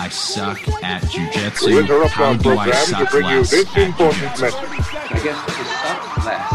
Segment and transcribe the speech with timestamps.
[0.00, 2.08] I suck at jujitsu.
[2.10, 4.52] How do I suck less at jujitsu?
[5.10, 6.54] I guess to suck less.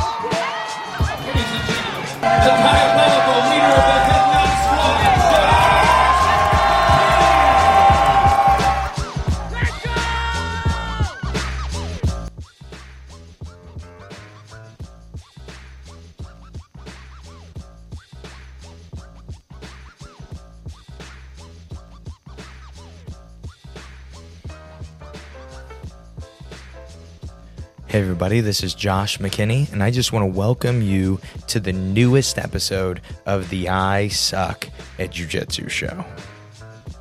[27.93, 31.73] Hey, everybody, this is Josh McKinney, and I just want to welcome you to the
[31.73, 36.03] newest episode of the I Suck at Jiu Jitsu show.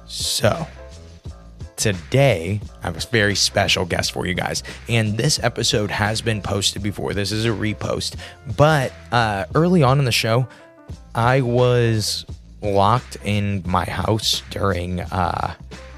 [0.04, 0.66] So,
[1.76, 6.42] today I have a very special guest for you guys, and this episode has been
[6.42, 7.14] posted before.
[7.14, 8.16] This is a repost,
[8.58, 10.46] but uh, early on in the show,
[11.14, 12.26] I was
[12.60, 15.54] locked in my house during uh,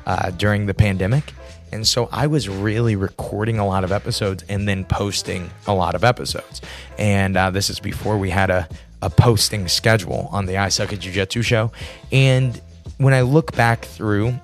[0.07, 1.33] uh, during the pandemic.
[1.75, 5.97] And so I was really recording a lot of episodes and then posting a lot
[5.97, 6.63] of episodes.
[6.99, 8.69] And uh, this is before we had a,
[9.03, 11.73] a posting schedule on the I Suck at Jiu Jitsu show.
[12.13, 12.61] And
[12.99, 14.39] when I look back through,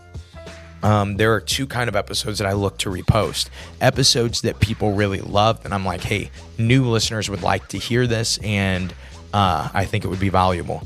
[0.82, 3.48] um, there are two kind of episodes that I look to repost.
[3.80, 8.08] Episodes that people really love, and I'm like, hey, new listeners would like to hear
[8.08, 8.92] this, and
[9.32, 10.82] uh, I think it would be valuable.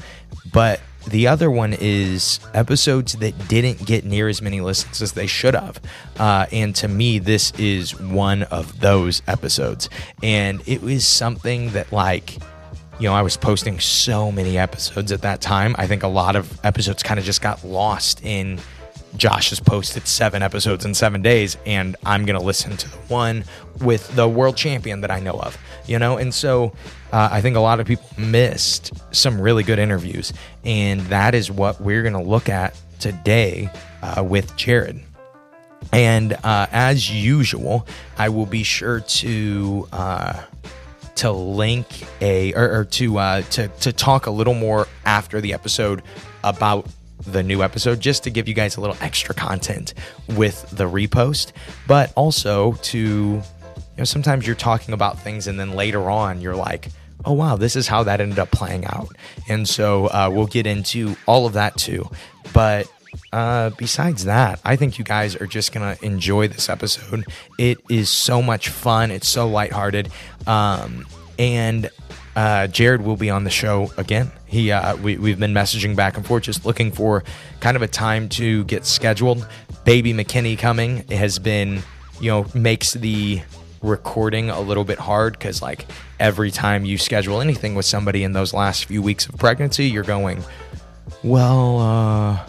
[0.52, 5.26] But the other one is episodes that didn't get near as many listens as they
[5.26, 5.80] should have.
[6.18, 9.88] Uh, and to me, this is one of those episodes.
[10.22, 12.38] And it was something that, like,
[12.98, 15.74] you know, I was posting so many episodes at that time.
[15.78, 18.60] I think a lot of episodes kind of just got lost in
[19.16, 22.96] Josh has posted seven episodes in seven days, and I'm going to listen to the
[23.08, 23.44] one
[23.80, 26.16] with the world champion that I know of, you know?
[26.16, 26.72] And so
[27.14, 30.32] uh, I think a lot of people missed some really good interviews,
[30.64, 33.70] and that is what we're going to look at today
[34.02, 35.00] uh, with Jared.
[35.92, 37.86] And uh, as usual,
[38.18, 40.42] I will be sure to uh,
[41.14, 41.86] to link
[42.20, 46.02] a or, or to uh, to to talk a little more after the episode
[46.42, 46.84] about
[47.28, 49.94] the new episode just to give you guys a little extra content
[50.30, 51.52] with the repost,
[51.86, 53.42] but also to you
[53.98, 56.88] know sometimes you're talking about things and then later on you're like
[57.24, 59.08] oh wow this is how that ended up playing out
[59.48, 62.08] and so uh, we'll get into all of that too
[62.52, 62.90] but
[63.32, 67.24] uh, besides that, I think you guys are just gonna enjoy this episode.
[67.58, 69.10] It is so much fun.
[69.10, 70.10] It's so lighthearted,
[70.46, 71.06] um,
[71.38, 71.90] and
[72.36, 74.30] uh, Jared will be on the show again.
[74.46, 77.24] He uh, we we've been messaging back and forth, just looking for
[77.60, 79.46] kind of a time to get scheduled.
[79.84, 81.82] Baby McKinney coming has been,
[82.20, 83.42] you know, makes the
[83.84, 85.86] recording a little bit hard because like
[86.18, 90.02] every time you schedule anything with somebody in those last few weeks of pregnancy, you're
[90.02, 90.42] going,
[91.22, 92.46] well, uh,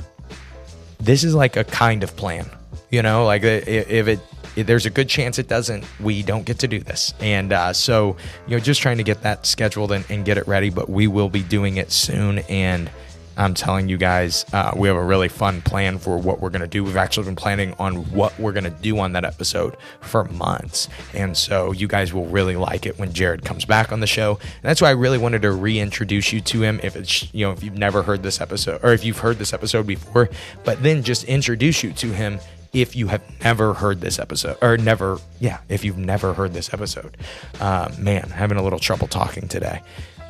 [1.00, 2.50] this is like a kind of plan,
[2.90, 4.20] you know, like if it
[4.56, 7.14] if there's a good chance it doesn't, we don't get to do this.
[7.20, 8.16] And uh, so,
[8.48, 11.08] you know, just trying to get that scheduled and, and get it ready, but we
[11.08, 12.40] will be doing it soon.
[12.40, 12.90] And
[13.38, 16.62] I'm telling you guys, uh, we have a really fun plan for what we're going
[16.62, 16.84] to do.
[16.84, 20.88] We've actually been planning on what we're going to do on that episode for months.
[21.14, 24.40] And so you guys will really like it when Jared comes back on the show.
[24.42, 27.52] And that's why I really wanted to reintroduce you to him if it's, you know,
[27.52, 30.30] if you've never heard this episode or if you've heard this episode before,
[30.64, 32.40] but then just introduce you to him
[32.74, 36.74] if you have never heard this episode or never yeah if you've never heard this
[36.74, 37.16] episode
[37.62, 39.82] uh, man having a little trouble talking today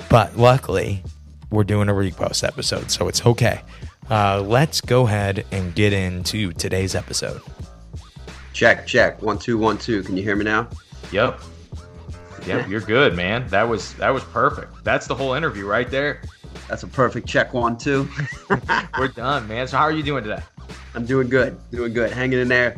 [0.09, 1.01] but luckily
[1.51, 3.61] we're doing a repost episode so it's okay
[4.09, 7.41] uh, let's go ahead and get into today's episode
[8.55, 9.21] Check, check.
[9.21, 10.01] One, two, one, two.
[10.01, 10.69] Can you hear me now?
[11.11, 11.41] Yep.
[12.47, 13.45] Yep, you're good, man.
[13.49, 14.81] That was that was perfect.
[14.85, 16.21] That's the whole interview right there.
[16.69, 17.53] That's a perfect check.
[17.53, 18.07] One, two.
[18.97, 19.67] We're done, man.
[19.67, 20.41] So how are you doing today?
[20.93, 21.59] I'm doing good.
[21.71, 22.13] Doing good.
[22.13, 22.77] Hanging in there.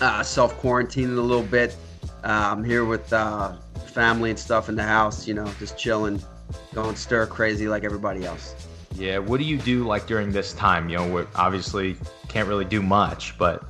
[0.00, 1.76] Uh, Self quarantining a little bit.
[2.24, 3.56] Uh, I'm here with uh,
[3.92, 5.28] family and stuff in the house.
[5.28, 6.22] You know, just chilling,
[6.74, 8.54] going stir crazy like everybody else.
[8.94, 10.88] Yeah, what do you do like during this time?
[10.88, 11.96] You know, we obviously
[12.28, 13.64] can't really do much, but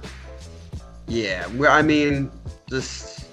[1.06, 2.30] Yeah, I mean,
[2.68, 3.26] just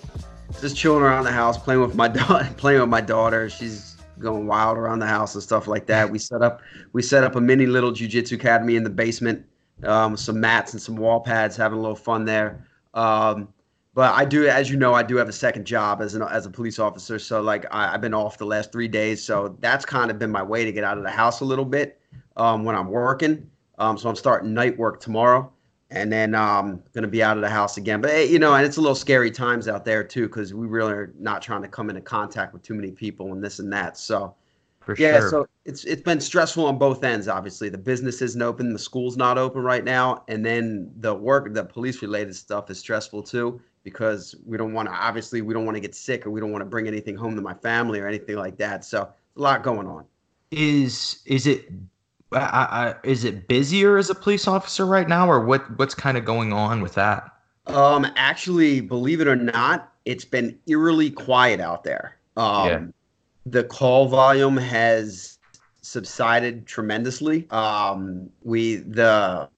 [0.59, 3.49] just chilling around the house, playing with my daughter, playing with my daughter.
[3.49, 6.09] She's going wild around the house and stuff like that.
[6.09, 6.61] We set up
[6.93, 9.45] we set up a mini little jujitsu academy in the basement,
[9.83, 12.67] um, some mats and some wall pads, having a little fun there.
[12.93, 13.49] Um,
[13.93, 16.45] but I do, as you know, I do have a second job as an as
[16.45, 17.19] a police officer.
[17.19, 20.31] So like I, I've been off the last three days, so that's kind of been
[20.31, 21.99] my way to get out of the house a little bit
[22.37, 23.49] um, when I'm working.
[23.77, 25.51] Um, so I'm starting night work tomorrow
[25.89, 28.65] and then um gonna be out of the house again but eh, you know and
[28.65, 31.67] it's a little scary times out there too because we really are not trying to
[31.67, 34.33] come into contact with too many people and this and that so
[34.81, 35.21] For Yeah, sure.
[35.21, 37.27] so it's it's been stressful on both ends.
[37.27, 41.53] Obviously, the business isn't open, the school's not open right now, and then the work,
[41.53, 44.93] the police related stuff is stressful too because we don't want to.
[44.93, 47.35] Obviously, we don't want to get sick or we don't want to bring anything home
[47.35, 48.85] to my family or anything like that.
[48.85, 50.05] So a lot going on.
[50.51, 51.69] is is it
[52.33, 55.77] I, I, is it busier as a police officer right now, or what?
[55.77, 57.29] What's kind of going on with that?
[57.67, 62.17] Um, actually, believe it or not, it's been eerily quiet out there.
[62.37, 62.81] Um, Yeah.
[63.45, 65.37] the call volume has
[65.81, 67.47] subsided tremendously.
[67.49, 69.49] Um, we the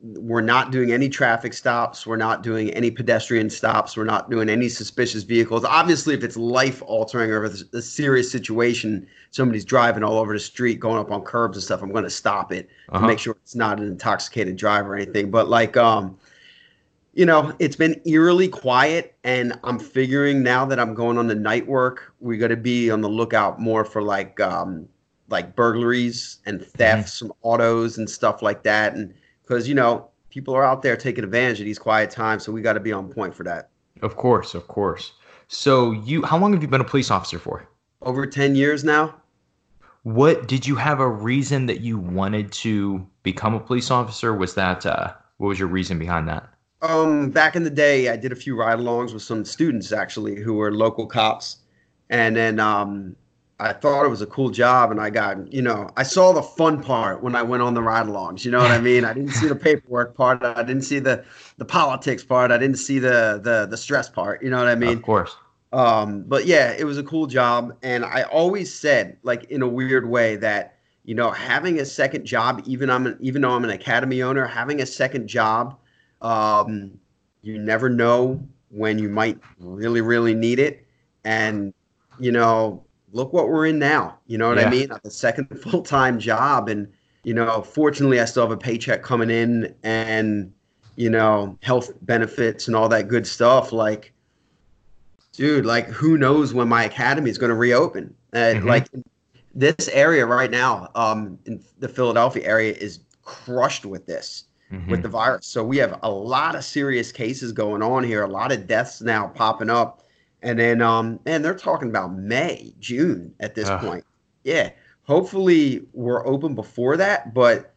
[0.00, 2.06] we're not doing any traffic stops.
[2.06, 3.96] We're not doing any pedestrian stops.
[3.96, 5.64] We're not doing any suspicious vehicles.
[5.64, 10.32] Obviously, if it's life altering or if it's a serious situation, somebody's driving all over
[10.32, 13.00] the street, going up on curbs and stuff, I'm going to stop it Uh-huh.
[13.00, 15.32] to make sure it's not an intoxicated driver or anything.
[15.32, 16.16] But like, um,
[17.14, 21.34] you know, it's been eerily quiet, and I'm figuring now that I'm going on the
[21.34, 24.88] night work, we got to be on the lookout more for like, um,
[25.28, 29.12] like burglaries and thefts from autos and stuff like that, and
[29.48, 32.60] because you know people are out there taking advantage of these quiet times, so we
[32.60, 33.70] got to be on point for that.
[34.02, 35.12] Of course, of course.
[35.48, 37.66] So you, how long have you been a police officer for?
[38.02, 39.14] Over ten years now.
[40.02, 44.34] What did you have a reason that you wanted to become a police officer?
[44.34, 46.48] Was that uh, what was your reason behind that?
[46.80, 50.54] Um, back in the day, I did a few ride-alongs with some students actually who
[50.54, 51.56] were local cops,
[52.08, 53.16] and then um,
[53.60, 56.42] I thought it was a cool job, and I got you know I saw the
[56.42, 58.44] fun part when I went on the ride-alongs.
[58.44, 59.04] You know what I mean?
[59.04, 60.42] I didn't see the paperwork part.
[60.44, 61.24] I didn't see the
[61.56, 62.50] the politics part.
[62.50, 64.42] I didn't see the the the stress part.
[64.42, 64.98] You know what I mean?
[64.98, 65.36] of course.
[65.72, 69.68] Um, but yeah, it was a cool job, and I always said, like in a
[69.68, 73.64] weird way, that you know having a second job, even I'm an, even though I'm
[73.64, 75.76] an academy owner, having a second job,
[76.22, 76.98] um,
[77.42, 80.86] you never know when you might really, really need it,
[81.24, 81.74] and
[82.18, 84.18] you know, look what we're in now.
[84.26, 84.66] You know what Yeah.
[84.66, 84.90] I mean?
[85.04, 86.88] A second full time job, and
[87.24, 90.52] you know, fortunately, I still have a paycheck coming in, and
[90.96, 94.12] you know, health benefits and all that good stuff, like
[95.32, 98.14] dude, like who knows when my academy is going to reopen?
[98.32, 98.66] And Mhm.
[98.66, 98.88] like
[99.54, 104.88] this area right now, um, in the Philadelphia area is crushed with this Mhm.
[104.88, 105.46] with the virus.
[105.46, 109.00] So we have a lot of serious cases going on here, a lot of deaths
[109.00, 110.02] now popping up,
[110.42, 113.80] and then um, man, they're talking about May, June at this Ugh.
[113.80, 114.04] point.
[114.44, 114.70] Yeah,
[115.02, 117.74] hopefully we're open before that, but.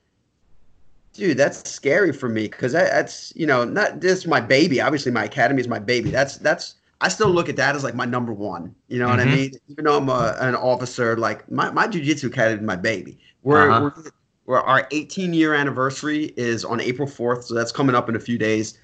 [1.13, 4.79] Dude, that's scary for me because that, that's you know not just my baby.
[4.79, 6.09] Obviously, my academy is my baby.
[6.09, 8.73] That's that's I still look at that as like my number one.
[8.87, 9.31] You know what I Mhm.
[9.31, 9.51] mean?
[9.67, 13.19] Even though I'm a, an officer, like my, my jujitsu academy is my baby.
[13.43, 13.91] We're, Uh-huh.
[13.95, 14.03] we're,
[14.45, 18.19] we're our 18 year anniversary is on April 4th, so that's coming up in a
[18.19, 18.77] few days.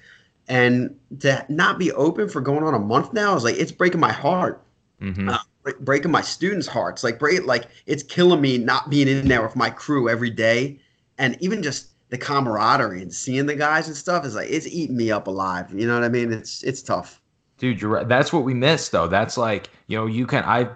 [0.48, 4.00] And to not be open for going on a month now is like it's breaking
[4.00, 4.62] my heart,
[5.02, 5.30] Mhm.
[5.30, 7.04] uh, bre- breaking my students' hearts.
[7.04, 10.80] Like break, like it's killing me not being in there with my crew every day,
[11.18, 14.96] and even just the camaraderie and seeing the guys and stuff is like it's eating
[14.96, 15.66] me up alive.
[15.74, 16.32] You know what I mean?
[16.32, 17.20] It's it's tough.
[17.58, 18.08] Dude, you're right.
[18.08, 19.08] That's what we miss, though.
[19.08, 20.44] That's like, you know, you can.
[20.44, 20.70] I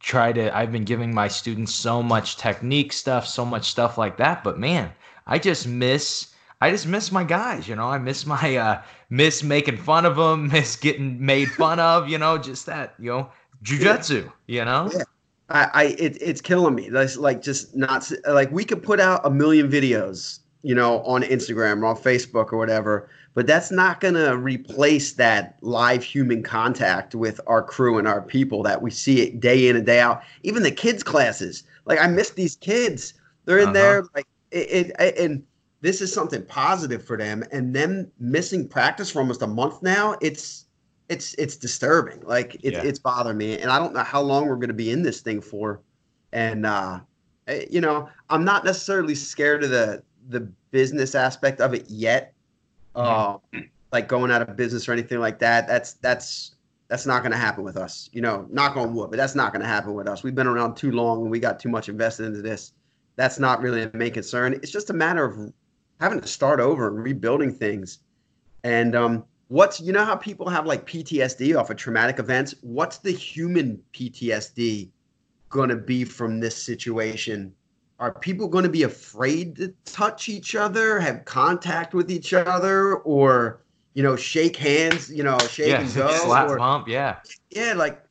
[0.00, 0.56] try to.
[0.56, 4.42] I've been giving my students so much technique stuff, so much stuff like that.
[4.42, 4.90] But man,
[5.26, 6.33] I just miss.
[6.60, 7.68] I just miss my guys.
[7.68, 11.78] You know, I miss my uh miss making fun of them, miss getting made fun
[11.80, 12.08] of.
[12.08, 12.94] You know, just that.
[12.98, 13.30] You know,
[13.62, 14.32] jujitsu.
[14.46, 14.90] You know.
[14.92, 15.02] Yeah.
[15.50, 16.88] I, I it, it's killing me.
[16.88, 21.22] That's like just not like we could put out a million videos, you know, on
[21.22, 27.14] Instagram or on Facebook or whatever, but that's not gonna replace that live human contact
[27.14, 30.22] with our crew and our people that we see it day in and day out.
[30.44, 33.12] Even the kids classes, like I miss these kids.
[33.44, 33.72] They're in Uh-huh.
[33.74, 35.42] there, like it, it, and
[35.84, 37.44] this is something positive for them.
[37.52, 40.64] And them missing practice for almost a month now, it's
[41.10, 42.22] it's it's disturbing.
[42.22, 42.82] Like it's Yeah.
[42.82, 45.20] it's bothering me, and I don't know how long we're going to be in this
[45.20, 45.82] thing for.
[46.32, 47.00] And uh,
[47.48, 52.32] eh, you know, I'm not necessarily scared of the the business aspect of it yet.
[52.94, 53.36] Uh,
[53.92, 55.68] like going out of business or anything like that.
[55.68, 56.54] That's that's
[56.88, 58.08] that's not going to happen with us.
[58.12, 60.22] You know, knock on wood, but that's not going to happen with us.
[60.22, 62.72] We've been around too long, and we got too much invested into this.
[63.16, 64.54] That's not really a main concern.
[64.54, 65.52] It's just a matter of
[66.00, 67.98] having to start over and rebuilding things.
[68.62, 72.54] And um, what's you know how people have like PTSD off of traumatic events?
[72.62, 74.90] What's the human PTSD
[75.50, 77.54] going to be from this situation?
[78.00, 82.96] Are people going to be afraid to touch each other, have contact with each other,
[82.96, 83.60] or
[83.94, 85.80] you know, shake hands, you know, shake Yeah.
[85.80, 86.88] and go, Slap or, bump.
[86.88, 87.18] Yeah.
[87.50, 88.02] yeah, like,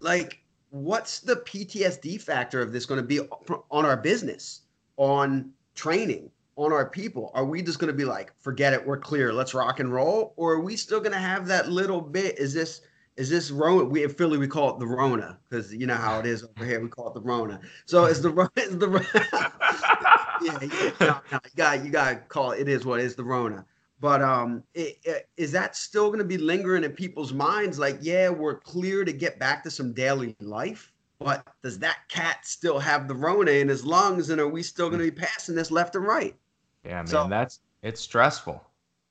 [0.00, 4.60] like, what's the PTSD factor of this going to be on our business,
[4.98, 7.30] on training, on our people?
[7.34, 10.34] Are we just going to be like, forget it, we're clear, let's rock and roll,
[10.36, 12.38] or are we still going to have that little bit?
[12.38, 12.80] Is this
[13.16, 13.84] Is this Rona?
[13.84, 16.64] We in Philly we call it the Rona because you know how it is over
[16.66, 16.80] here.
[16.80, 17.60] We call it the Rona.
[17.86, 18.88] So is the Ro- is the
[20.42, 22.60] yeah, yeah no, no, you got you got to call it.
[22.60, 23.64] It is what is the Rona.
[24.00, 27.78] But um, it, it, is that still going to be lingering in people's minds?
[27.78, 32.46] Like, yeah, we're clear to get back to some daily life, but does that cat
[32.46, 35.56] still have the Rona in his lungs, and are we still going to be passing
[35.56, 36.36] this left and right?
[36.84, 38.62] Yeah, man, So- that's it's stressful.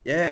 [0.04, 0.32] Yeah.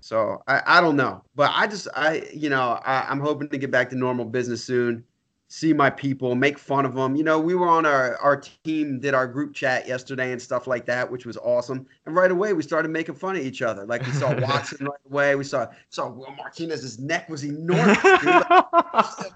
[0.00, 3.58] So I, I don't know, but I just I you know I, I'm hoping to
[3.58, 5.02] get back to normal business soon,
[5.48, 7.16] see my people, make fun of them.
[7.16, 10.66] You know, we were on our our team did our group chat yesterday and stuff
[10.68, 11.86] like that, which was awesome.
[12.04, 13.84] And right away we started making fun of each other.
[13.84, 15.34] Like we saw Watson right away.
[15.34, 17.98] We saw saw Will Martinez's neck was enormous.
[18.04, 19.32] Like,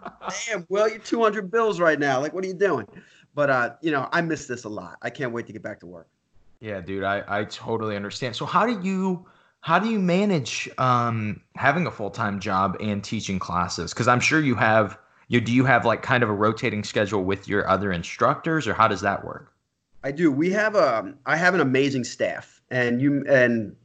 [0.47, 2.21] Damn, Will, you're 200 bills right now.
[2.21, 2.87] Like, what are you doing?
[3.35, 4.99] But uh, you know, I miss this a lot.
[5.03, 6.07] I can't wait to get back to work.
[6.61, 8.37] Yeah, dude, I, I totally understand.
[8.37, 9.27] So how do you
[9.63, 13.93] how do you manage um having a full-time job and teaching classes?
[13.93, 14.99] Because I'm sure you have
[15.29, 18.75] you do you have like kind of a rotating schedule with your other instructors or
[18.75, 19.53] how does that work?
[20.03, 20.33] I do.
[20.33, 21.15] We have a.
[21.27, 23.77] I have an amazing staff, and you and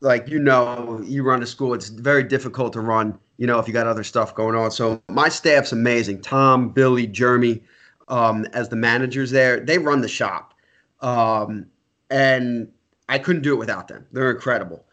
[0.00, 1.74] like you know, you run a school.
[1.74, 3.18] It's very difficult to run.
[3.38, 4.70] You know, if you got other stuff going on.
[4.70, 6.20] So my staff's amazing.
[6.22, 7.62] Tom, Billy, Jeremy,
[8.06, 10.54] um, as the managers there, they run the shop,
[11.00, 11.66] um,
[12.10, 12.68] and
[13.08, 14.06] I couldn't do it without them.
[14.12, 14.84] They're incredible.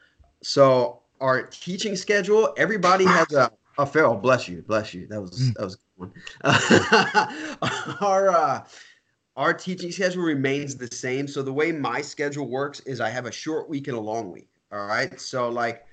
[0.44, 3.52] So our teaching schedule, everybody has a.
[3.78, 5.08] A Farrell, bless you, bless you.
[5.08, 6.12] That was that was a good
[6.44, 7.98] one.
[8.02, 8.66] our uh,
[9.38, 11.28] our teaching schedule remains the same.
[11.28, 14.32] So the way my schedule works is I have a short week and a long
[14.32, 14.50] week.
[14.72, 15.20] All right.
[15.20, 15.86] So like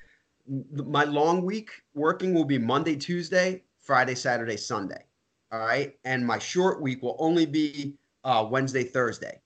[0.72, 5.04] my long week working will be Monday, Tuesday, Friday, Saturday, Sunday.
[5.52, 5.96] All right.
[6.04, 7.94] And my short week will only be
[8.24, 9.40] uh, Wednesday, Thursday.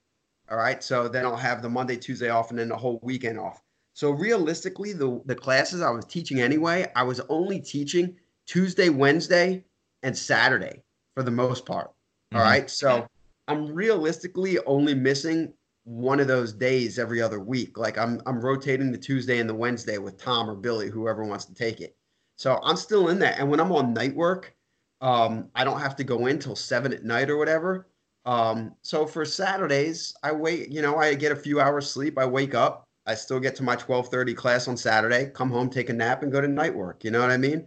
[0.50, 0.82] All right.
[0.82, 3.62] So then I'll have the Monday, Tuesday off and then the whole weekend off.
[3.94, 9.64] So realistically, the, the classes I was teaching anyway, I was only teaching Tuesday, Wednesday,
[10.02, 10.82] and Saturday
[11.14, 11.92] for the most part.
[12.34, 12.44] All Mhm.
[12.44, 12.70] right.
[12.70, 13.06] So
[13.49, 17.76] I'm realistically only missing one of those days every other week.
[17.76, 21.44] Like I'm I'm rotating the Tuesday and the Wednesday with Tom or Billy, whoever wants
[21.46, 21.96] to take it.
[22.37, 23.38] So I'm still in that.
[23.38, 24.54] And when I'm on night work,
[25.00, 27.88] um, I don't have to go in till seven at night or whatever.
[28.24, 32.18] Um, so for Saturdays, I wait, you know, I get a few hours sleep.
[32.18, 35.90] I wake up, I still get to my 12:30 class on Saturday, come home, take
[35.90, 37.04] a nap, and go to night work.
[37.04, 37.66] You know what I mean?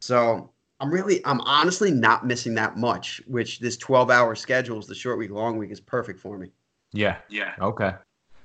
[0.00, 4.86] So I'm really, I'm honestly not missing that much, which this 12 hour schedule is
[4.86, 6.50] the short week, long week is perfect for me.
[6.92, 7.16] Yeah.
[7.28, 7.54] Yeah.
[7.60, 7.92] Okay.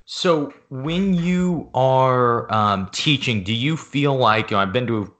[0.05, 5.13] So when you are um, teaching, do you feel like you know, I've been to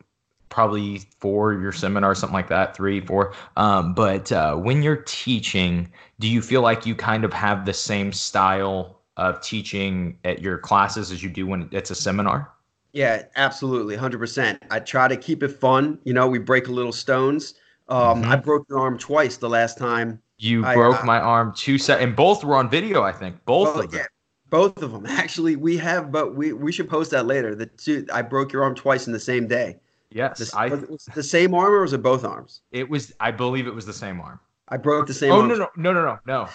[0.51, 3.33] probably four your seminars, something like that, three, four.
[3.57, 7.73] Um, but uh, when you're teaching, do you feel like you kind of have the
[7.73, 12.51] same style of teaching at your classes as you do when it's a seminar?
[12.93, 13.95] Yeah, absolutely.
[13.95, 14.61] 100%.
[14.69, 15.99] I try to keep it fun.
[16.03, 17.53] You know, we break a little stones.
[17.87, 18.31] Um, Mhm.
[18.31, 20.21] I broke your arm twice the last time.
[20.37, 23.01] You I, broke uh, my arm two set, and both were on video.
[23.03, 23.99] I think both Well, of them.
[23.99, 24.05] yeah,
[24.49, 25.05] both of them.
[25.07, 27.55] Actually, we have, but we, we should post that later.
[27.55, 29.77] The two, I broke your arm twice in the same day.
[30.11, 30.67] Yes, This, I.
[30.67, 32.61] was it the same arm or was it both arms?
[32.71, 33.13] It was.
[33.19, 34.39] I believe it was the same arm.
[34.67, 35.47] I broke the same Oh arm.
[35.49, 36.49] no no no no no no.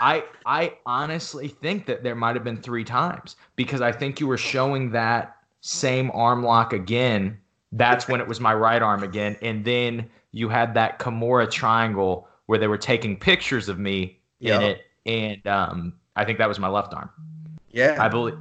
[0.00, 4.26] I I honestly think that there might have been three times because I think you
[4.26, 7.38] were showing that same arm lock again.
[7.72, 12.28] That's when it was my right arm again, and then you had that Kimura triangle
[12.46, 14.56] where they were taking pictures of me Yeah.
[14.58, 17.10] in it, and um, I think that was my left arm.
[17.72, 17.96] Yeah.
[17.98, 18.38] I believe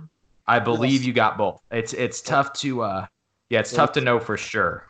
[0.48, 1.62] I believe you got both.
[1.72, 3.06] It's it's tough to uh
[3.50, 4.88] yeah it's tough to know for sure.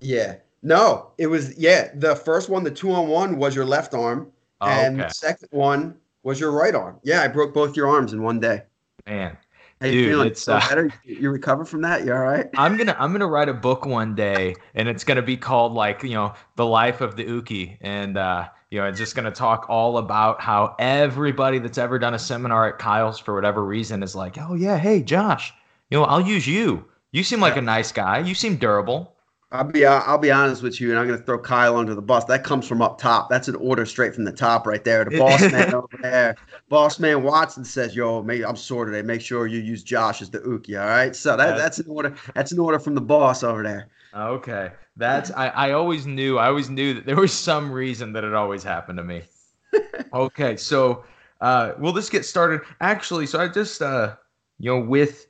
[0.00, 0.36] Yeah.
[0.62, 1.90] No, it was yeah.
[1.94, 5.14] The first one, the two on one, was your left arm, Oh, and okay, the
[5.14, 6.98] second one was your right arm.
[7.04, 8.62] Yeah, I broke both your arms in one day.
[9.06, 9.36] man.
[9.80, 10.26] How you Dude, feeling?
[10.28, 10.90] it's, uh, better?
[11.04, 12.04] You you recover from that?
[12.06, 12.48] You all right?
[12.56, 16.02] I'm gonna I'm gonna write a book one day, and it's gonna be called like
[16.02, 19.66] you know the life of the uke, and uh, you know it's just gonna talk
[19.68, 24.14] all about how everybody that's ever done a seminar at Kyle's for whatever reason is
[24.16, 25.52] like, oh yeah, hey Josh,
[25.90, 26.86] you know I'll use you.
[27.16, 28.18] You seem like a nice guy.
[28.18, 29.14] You seem durable.
[29.50, 31.94] I'll be uh, I'll be honest with you, and I'm going to throw Kyle under
[31.94, 32.24] the bus.
[32.24, 33.30] That comes from up top.
[33.30, 35.02] That's an order straight from the top right there.
[35.02, 36.36] The boss man over there,
[36.68, 39.00] boss man Watson says, "Yo, make, I'm sore today.
[39.00, 42.14] Make sure you use Josh as the uke." All right, so that, that's an order.
[42.34, 43.88] That's an order from the boss over there.
[44.14, 48.24] Okay, that's I I always knew I always knew that there was some reason that
[48.24, 49.22] it always happened to me.
[50.12, 51.02] okay, so
[51.40, 52.60] uh, we'll just get started.
[52.82, 54.16] Actually, so I just uh,
[54.58, 55.28] you know with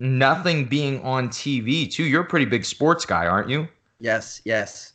[0.00, 2.04] nothing being on TV too.
[2.04, 3.68] You're a pretty big sports guy, aren't you?
[4.00, 4.94] Yes, yes.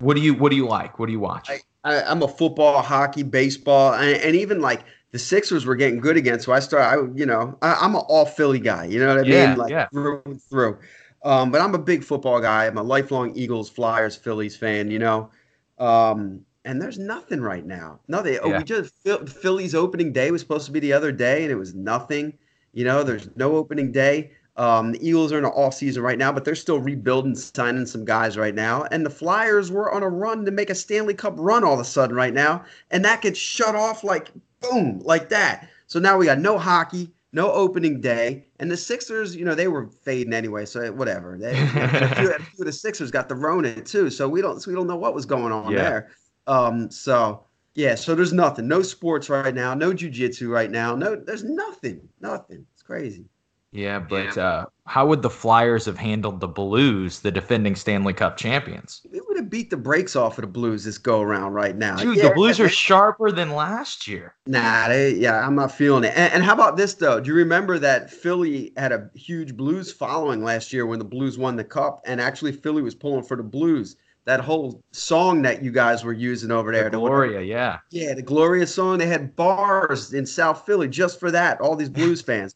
[0.00, 0.98] What do you What do you like?
[0.98, 1.48] What do you watch?
[1.48, 6.00] I, I, I'm a football, hockey, baseball, and, and even like the Sixers were getting
[6.00, 6.40] good again.
[6.40, 8.84] So I started, I, you know, I, I'm an all Philly guy.
[8.86, 9.56] You know what I Yeah, mean?
[9.56, 9.88] Like yeah.
[9.92, 10.78] through and through.
[11.24, 12.66] Um, but I'm a big football guy.
[12.66, 14.90] I'm a lifelong Eagles, Flyers, Phillies fan.
[14.90, 15.30] You know,
[15.78, 18.00] um, and there's nothing right now.
[18.08, 18.38] Nothing.
[18.42, 18.60] Oh, Yeah.
[18.60, 18.94] we just
[19.28, 22.38] Philly's opening day was supposed to be the other day, and it was nothing.
[22.72, 24.32] You know, there's no opening day.
[24.56, 27.86] Um, the Eagles are in an off season right now, but they're still rebuilding, signing
[27.86, 28.84] some guys right now.
[28.90, 31.80] And the Flyers were on a run to make a Stanley Cup run all of
[31.80, 34.30] a sudden right now, and that gets shut off like
[34.60, 35.68] boom, like that.
[35.86, 39.68] So now we got no hockey, no opening day, and the Sixers, you know, they
[39.68, 41.38] were fading anyway, so whatever.
[41.38, 44.60] They, a, few, a few of the Sixers got the Rona too, so we don't,
[44.60, 45.78] so we don't know what was going on Yeah.
[45.82, 46.10] there.
[46.46, 51.14] Um, so yeah, so there's nothing, no sports right now, no jujitsu right now, no,
[51.16, 52.66] there's nothing, nothing.
[52.74, 53.29] It's crazy.
[53.72, 58.36] Yeah, but uh, how would the Flyers have handled the Blues, the defending Stanley Cup
[58.36, 59.02] champions?
[59.12, 61.96] We would have beat the brakes off of the Blues this go around right now.
[61.96, 64.34] Dude, Yeah, the Blues are sharper than last year.
[64.46, 66.12] Nah, they, yeah, I'm not feeling it.
[66.16, 67.20] And, and how about this though?
[67.20, 71.38] Do you remember that Philly had a huge Blues following last year when the Blues
[71.38, 72.02] won the Cup?
[72.06, 73.96] And actually, Philly was pulling for the Blues.
[74.26, 77.78] That whole song that you guys were using over there, The the- Gloria, yeah.
[77.90, 78.98] yeah, the Gloria song.
[78.98, 81.60] They had bars in South Philly just for that.
[81.60, 82.54] All these Blues fans.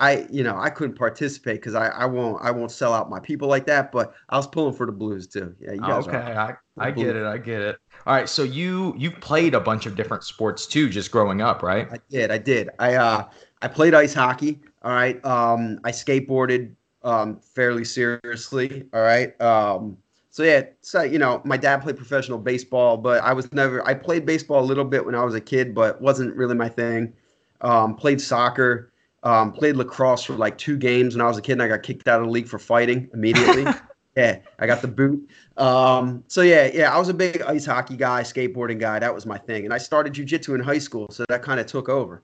[0.00, 3.20] I, you know, I couldn't participate because I, I won't, I won't sell out my
[3.20, 3.92] people like that.
[3.92, 5.54] But I was pulling for the Blues too.
[5.60, 6.26] Yeah, you guys Okay, are.
[6.36, 7.24] I, I get it.
[7.26, 7.78] I get it.
[8.06, 11.62] All right, so you you played a bunch of different sports too, just growing up,
[11.62, 11.88] right?
[11.90, 12.30] I did.
[12.30, 12.70] I did.
[12.78, 13.28] I uh
[13.62, 14.60] I played ice hockey.
[14.82, 15.22] All right.
[15.24, 18.88] Um I skateboarded um fairly seriously.
[18.92, 19.38] All right.
[19.40, 19.98] Um
[20.30, 23.94] so yeah, so you know, my dad played professional baseball, but I was never I
[23.94, 27.12] played baseball a little bit when I was a kid, but wasn't really my thing.
[27.60, 28.92] Um played soccer,
[29.24, 31.82] um played lacrosse for like two games when I was a kid and I got
[31.82, 33.64] kicked out of the league for fighting immediately.
[34.16, 35.28] yeah, I got the boot.
[35.56, 38.98] Um, so yeah, yeah, I was a big ice hockey guy, skateboarding guy.
[38.98, 39.64] That was my thing.
[39.64, 42.22] And I started jujitsu in high school, so that kind of took over.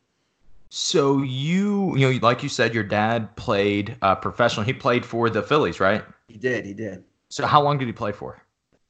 [0.69, 4.64] So you you know, like you said, your dad played uh, professional.
[4.64, 6.04] He played for the Phillies, right?
[6.28, 7.02] He did, he did.
[7.28, 8.40] So how long did he play for?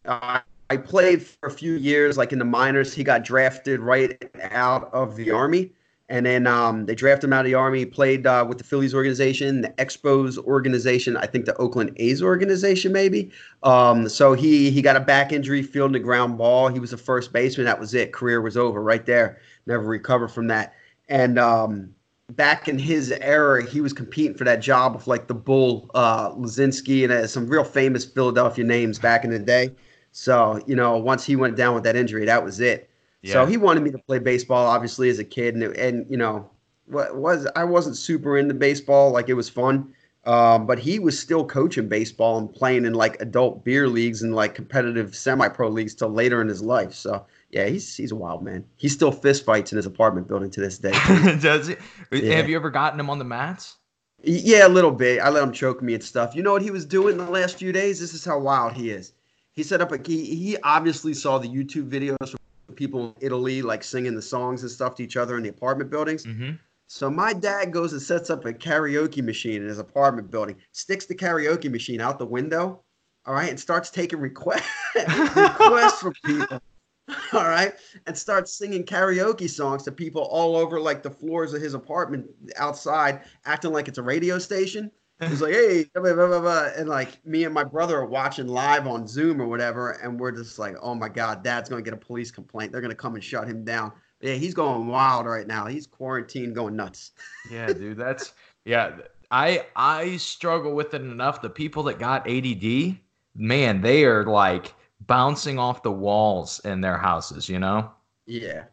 [0.05, 2.93] Uh, I played for a few years, like in the minors.
[2.93, 5.73] He got drafted right out of the army,
[6.11, 7.87] and then um, they drafted him out of the army.
[7.87, 12.93] Played uh, with the Phillies organization, the Expos organization, I think the Oakland A's organization,
[12.93, 13.31] maybe.
[13.63, 16.69] Um, so he he got a back injury, fielding the ground ball.
[16.69, 17.65] He was a first baseman.
[17.65, 18.13] That was it.
[18.13, 19.39] Career was over right there.
[19.67, 20.75] Never recovered from that.
[21.09, 21.95] And um,
[22.31, 26.33] back in his era, he was competing for that job with like the Bull, uh,
[26.33, 29.71] Luzinski, and uh, some real famous Philadelphia names back in the day.
[30.11, 32.90] So you know, once he went down with that injury, that was it.
[33.25, 36.51] So he wanted me to play baseball, obviously, as a kid, and and you know,
[36.87, 39.93] what was I wasn't super into baseball, like it was fun,
[40.25, 44.35] um, but he was still coaching baseball and playing in like adult beer leagues and
[44.35, 46.95] like competitive semi-pro leagues till later in his life.
[46.95, 48.65] So yeah, he's he's a wild man.
[48.77, 50.93] He still fist fights in his apartment building to this day.
[51.41, 51.77] Does he?
[52.11, 52.37] Yeah.
[52.37, 53.77] Have you ever gotten him on the mats?
[54.23, 55.21] Yeah, a little bit.
[55.21, 56.35] I let him choke me and stuff.
[56.35, 58.01] You know what he was doing the last few days?
[58.01, 59.13] This is how wild he is.
[59.53, 62.41] He set up a he, he obviously saw the YouTube videos from
[62.77, 65.91] people in Italy like singing the songs and stuff to each other in the apartment
[65.91, 66.25] buildings.
[66.25, 66.53] Mm-hmm.
[66.87, 71.07] So my dad goes and sets up a karaoke machine in his apartment building, sticks
[71.07, 72.83] the karaoke machine out the window,
[73.27, 74.67] all right, and starts taking requests
[75.37, 76.61] requests from people.
[77.33, 77.75] All right,
[78.07, 82.25] and starts singing karaoke songs to people all over like the floors of his apartment
[82.57, 84.93] outside, acting like it's a radio station.
[85.29, 88.07] He's like, hey, blah, blah, blah, blah, blah," and like me and my brother are
[88.07, 91.83] watching live on Zoom or whatever, and we're just like, oh my god, Dad's gonna
[91.83, 92.73] get a police complaint.
[92.73, 93.93] They're gonna come and shut him down.
[94.21, 95.67] Yeah, he's going wild right now.
[95.67, 97.13] He's quarantined, going nuts.
[97.51, 98.33] Yeah, dude, that's
[98.65, 98.93] yeah.
[99.31, 101.43] I I struggle with it enough.
[101.43, 102.99] The people that got ADD,
[103.35, 104.75] man, they are like
[105.07, 107.49] bouncing off the walls in their houses.
[107.49, 107.91] You know.
[108.27, 108.65] Yeah,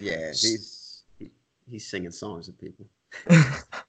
[0.00, 1.02] yeah, he's
[1.68, 2.86] he's singing songs to people.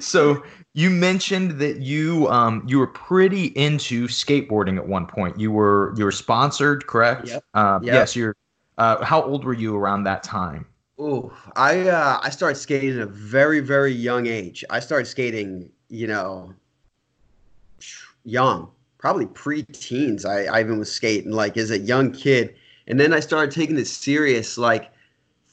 [0.00, 0.42] so
[0.74, 5.38] you mentioned that you um you were pretty into skateboarding at one point.
[5.38, 7.28] You were you were sponsored, correct?
[7.28, 7.44] Yep.
[7.54, 7.94] Uh, Yep.
[7.94, 8.16] Yes.
[8.16, 8.36] You're.
[8.76, 10.64] Uh, how old were you around that time?
[11.00, 14.64] Ooh, I uh, I started skating at a very very young age.
[14.70, 16.54] I started skating, you know,
[18.24, 20.24] young, probably pre-teens.
[20.24, 22.54] I, I even was skating like as a young kid,
[22.86, 24.92] and then I started taking it serious like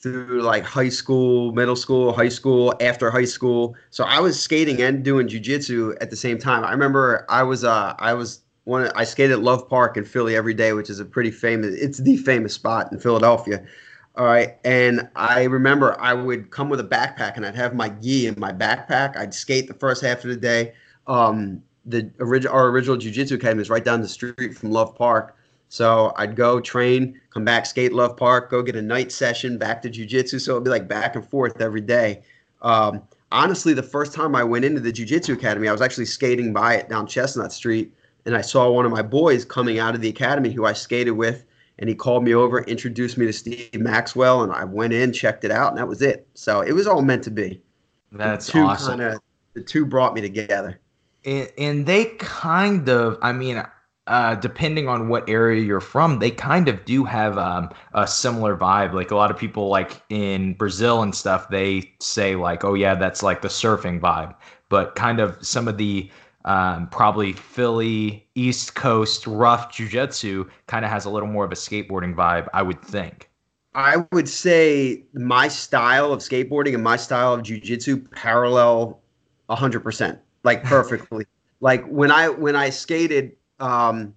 [0.05, 3.75] through like high school, middle school, high school, after high school.
[3.89, 6.63] So I was skating and doing jujitsu at the same time.
[6.63, 10.35] I remember I was uh I was one I skated at Love Park in Philly
[10.35, 11.73] every day, which is a pretty famous.
[11.73, 13.65] It's the famous spot in Philadelphia.
[14.15, 14.57] All right.
[14.63, 18.35] And I remember I would come with a backpack and I'd have my gi in
[18.37, 19.17] my backpack.
[19.17, 20.73] I'd skate the first half of the day.
[21.07, 25.35] Um, the original our original jiu-jitsu academy is right down the street from Love Park.
[25.75, 29.81] So I'd go train, come back, skate Love Park, go get a night session, back
[29.81, 30.39] to jiu-jitsu.
[30.39, 32.23] So it'd be like back and forth every day.
[32.61, 36.53] Um, honestly, the first time I went into the Jiu-Jitsu Academy, I was actually skating
[36.53, 39.99] by it down Chestnut Street, and I saw one of my boys coming out of
[39.99, 41.43] the academy who I skated with,
[41.77, 45.43] and he called me over, introduced me to Steve Maxwell, and I went in, checked
[45.43, 46.25] it out, and that was it.
[46.35, 47.61] So it was all meant to be.
[48.13, 48.99] That's the two awesome.
[48.99, 49.19] Kinda,
[49.55, 50.79] the two brought me together.
[51.25, 53.61] and, and they kind of i mean
[54.07, 58.55] uh, depending on what area you're from they kind of do have um, a similar
[58.55, 58.93] vibe.
[58.93, 62.95] Like a lot of people like in brazil and stuff they say like oh yeah
[62.95, 64.35] that's like the surfing vibe.
[64.69, 66.09] But kind of some of the
[66.45, 71.55] um, probably philly east coast rough jiu-jitsu kind of has a little more of a
[71.55, 73.29] skateboarding vibe i would think.
[73.75, 79.01] I would say my style of skateboarding and my style of jujitsu parallel
[79.49, 81.25] hundred percent, like perfectly.
[81.59, 84.13] like when I when I skated, um,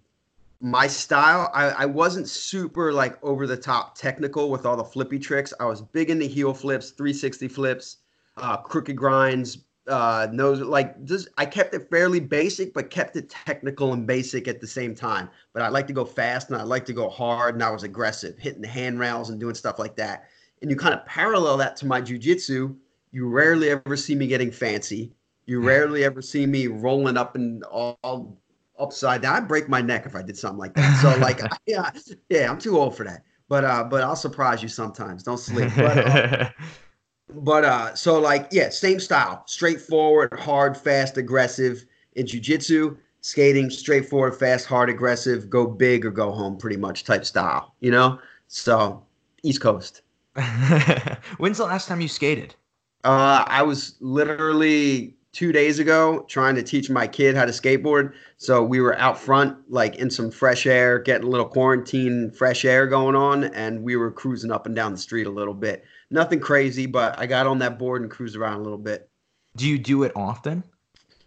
[0.61, 5.19] my style, I, I wasn't super like over the top technical with all the flippy
[5.19, 5.53] tricks.
[5.61, 7.99] I was big into heel flips, 360 flips,
[8.37, 13.31] uh, crooked grinds, uh, nose like just I kept it fairly basic, but kept it
[13.31, 15.31] technical and basic at the same time.
[15.53, 17.85] But I like to go fast and I like to go hard, and I was
[17.85, 20.29] aggressive, hitting the handrails and doing stuff like that.
[20.61, 22.77] And you kind of parallel that to my jujitsu.
[23.13, 25.13] You rarely ever see me getting fancy.
[25.47, 28.37] You rarely ever see me rolling up and all
[28.79, 29.37] upside down.
[29.37, 31.01] I'd break my neck if I did something like that.
[31.01, 31.91] So like, yeah,
[32.29, 33.25] yeah, I'm too old for that.
[33.49, 35.23] But uh, but I'll surprise you sometimes.
[35.23, 35.71] Don't sleep.
[35.77, 36.51] But, uh,
[37.35, 41.85] but uh, so like, yeah, same style, straightforward, hard, fast, aggressive.
[42.15, 47.25] In jujitsu, skating, straightforward, fast, hard, aggressive, go big or go home, pretty much type
[47.25, 47.75] style.
[47.81, 49.05] You know, so
[49.43, 50.03] East Coast.
[51.39, 52.55] when's the last time you skated
[53.03, 58.13] Uh, I was literally two days ago trying to teach my kid how to skateboard.
[58.37, 62.65] So we were out front, like in some fresh air, getting a little quarantine fresh
[62.65, 65.85] air going on, and we were cruising up and down the street a little bit.
[66.11, 69.11] Nothing crazy, but I got on that board and cruised around a little bit.
[69.57, 70.65] do you do it often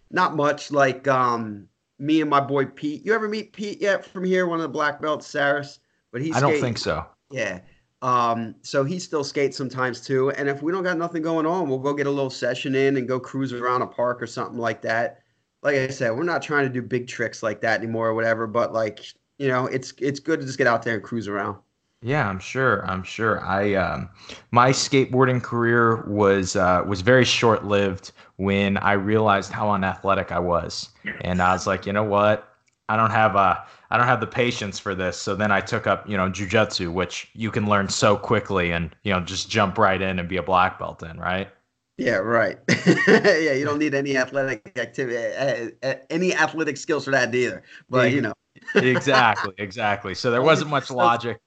[0.10, 0.72] Not much.
[0.72, 1.68] Like um,
[2.00, 3.06] me and my boy Pete.
[3.06, 4.48] You ever meet Pete yet from here?
[4.48, 5.80] One of the black belts, Saris.
[6.12, 7.62] But he's i don't think so Yeah.
[8.02, 10.32] Um, so he still skates sometimes too.
[10.32, 12.98] And if we don't got nothing going on, we'll go get a little session in
[12.98, 15.22] and go cruise around a park or something like that.
[15.62, 18.48] Like I said, we're not trying to do big tricks like that anymore or whatever,
[18.48, 19.06] but like,
[19.38, 21.58] you know, it's it's good to just get out there and cruise around.
[22.04, 22.84] Yeah, I'm sure.
[22.88, 23.40] I'm sure.
[23.46, 24.10] I um,
[24.50, 30.40] my skateboarding career was uh, was very short lived when I realized how unathletic I
[30.40, 30.90] was,
[31.22, 32.51] and I was like, you know what?
[32.90, 35.18] I don't have a I don't have the patience for this.
[35.18, 38.96] So then I took up you know jujitsu, which you can learn so quickly, and
[39.04, 41.50] you know just jump right in and be a black belt in, right?
[41.98, 42.58] Yeah, right.
[43.08, 47.64] yeah, you don't need any athletic activity, uh, uh, any athletic skills for that either.
[47.90, 48.34] But you know,
[48.76, 50.16] exactly, exactly.
[50.16, 51.40] So there wasn't much logic.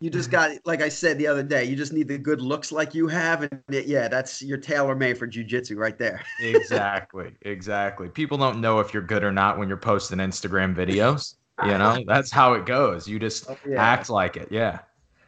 [0.00, 2.70] You just got like I said the other day, you just need the good looks
[2.72, 6.22] like you have, and it, yeah, that's your tailor made for jujitsu right there.
[6.38, 11.34] exactly exactly people don't know if you're good or not when you're posting instagram videos
[11.60, 13.78] you know that's how it goes you just Oh, yeah.
[13.82, 14.78] act like it yeah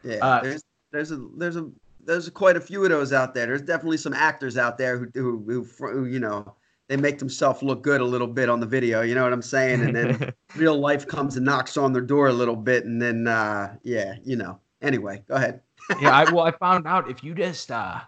[0.03, 1.69] Yeah, Uh, there's there's a there's a
[2.03, 3.45] there's quite a few of those out there.
[3.47, 6.55] There's definitely some actors out there who who, who, who you know
[6.91, 8.99] they make themselves look good a little bit on the video.
[9.01, 9.81] You know what I'm saying?
[9.81, 13.27] And then real life comes and knocks on their door a little bit, and then
[13.27, 14.59] uh, yeah, you know.
[14.81, 15.61] Anyway, go ahead.
[16.01, 17.99] yeah I, well i found out if you just uh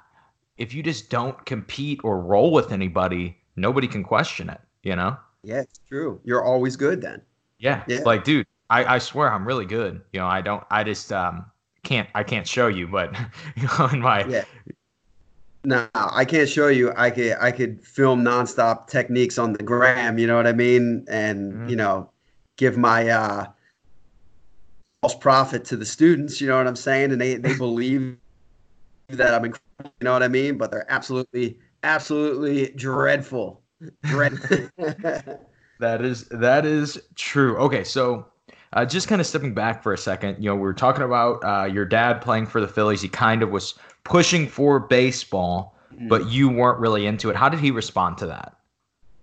[0.57, 5.15] if you just don't compete or roll with anybody nobody can question it you know
[5.43, 6.19] Yeah, it's true.
[6.23, 7.21] You're always good then.
[7.59, 8.01] yeah, Yeah.
[8.05, 11.45] like dude I, I swear i'm really good you know i don't i just um
[11.83, 13.13] can't i can't show you but
[13.55, 14.43] you know in my Yeah.
[15.65, 16.91] No, I can't show you.
[16.97, 20.17] I could I could film nonstop techniques on the gram.
[20.17, 21.05] You know what I mean?
[21.07, 21.69] And Mhm.
[21.69, 22.11] you know,
[22.57, 23.45] give my uh,
[25.01, 26.39] false profit to the students.
[26.41, 27.11] You know what I'm saying?
[27.11, 28.17] And they they believe
[29.09, 29.93] that I'm incredible.
[30.01, 30.57] You know what I mean?
[30.57, 33.63] But they're absolutely absolutely dreadful.
[34.03, 34.69] Dreadful.
[35.79, 37.57] That is that is true.
[37.57, 38.27] Okay, so
[38.73, 41.43] uh, just kind of stepping back for a second, you know, we were talking about
[41.43, 43.01] uh, your dad playing for the Phillies.
[43.01, 43.73] He kind of was
[44.03, 45.75] pushing for baseball,
[46.09, 47.35] but you weren't really into it.
[47.35, 48.57] How did he respond to that?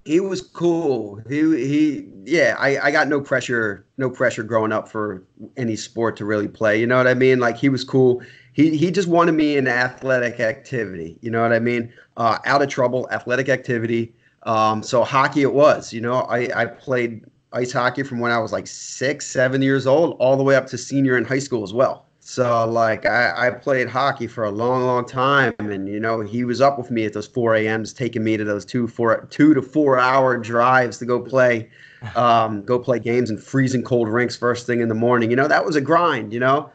[0.05, 1.21] he was cool.
[1.29, 5.23] He he yeah, I, I got no pressure, no pressure growing up for
[5.57, 6.81] any sport to really play.
[6.81, 7.39] You know what I mean?
[7.39, 8.23] Like he was cool.
[8.53, 11.19] He he just wanted me in athletic activity.
[11.21, 11.93] You know what I mean?
[12.17, 14.15] Uh, out of trouble, athletic activity.
[14.45, 15.93] Um, so hockey it was.
[15.93, 19.87] You know, I I played ice hockey from when I was like six, seven years
[19.87, 22.07] old, all the way up to senior in high school as well.
[22.33, 26.45] So like I, I played hockey for a long, long time, and you know he
[26.45, 29.53] was up with me at those 4 a.m.s, taking me to those two, four, two
[29.55, 31.71] to four hour drives to go play,
[32.15, 35.31] um, go play games in freezing cold rinks first thing in the morning.
[35.31, 36.33] You know that was a grind.
[36.33, 36.71] You know,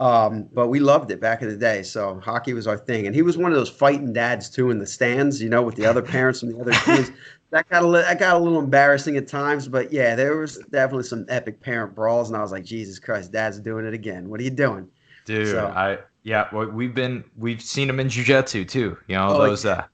[0.00, 1.82] Um, but we loved it back in the day.
[1.82, 4.78] So hockey was our thing, and he was one of those fighting dads too in
[4.78, 7.10] the stands, you know, with the other parents from the other teams.
[7.52, 10.58] That got a li- that got a little embarrassing at times, but yeah, there was
[10.72, 14.28] definitely some epic parent brawls, and I was like, Jesus Christ, Dad's doing it again.
[14.30, 14.88] What are you doing?
[15.26, 18.96] Dude, So- I yeah, well, we've been we've seen him in jujitsu too.
[19.06, 19.64] You know Oh, those.
[19.66, 19.84] Uh,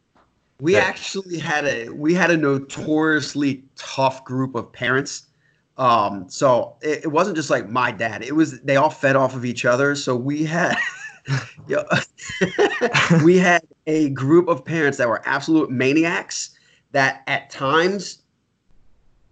[0.60, 0.80] We Yeah.
[0.80, 5.24] actually had a we had a notoriously tough group of parents.
[5.78, 8.22] Um, so it, it wasn't just like my dad.
[8.22, 9.94] It was they all fed off of each other.
[9.96, 10.76] So we had
[11.68, 11.82] Yo,
[13.24, 16.50] we had a group of parents that were absolute maniacs
[16.92, 18.18] that at times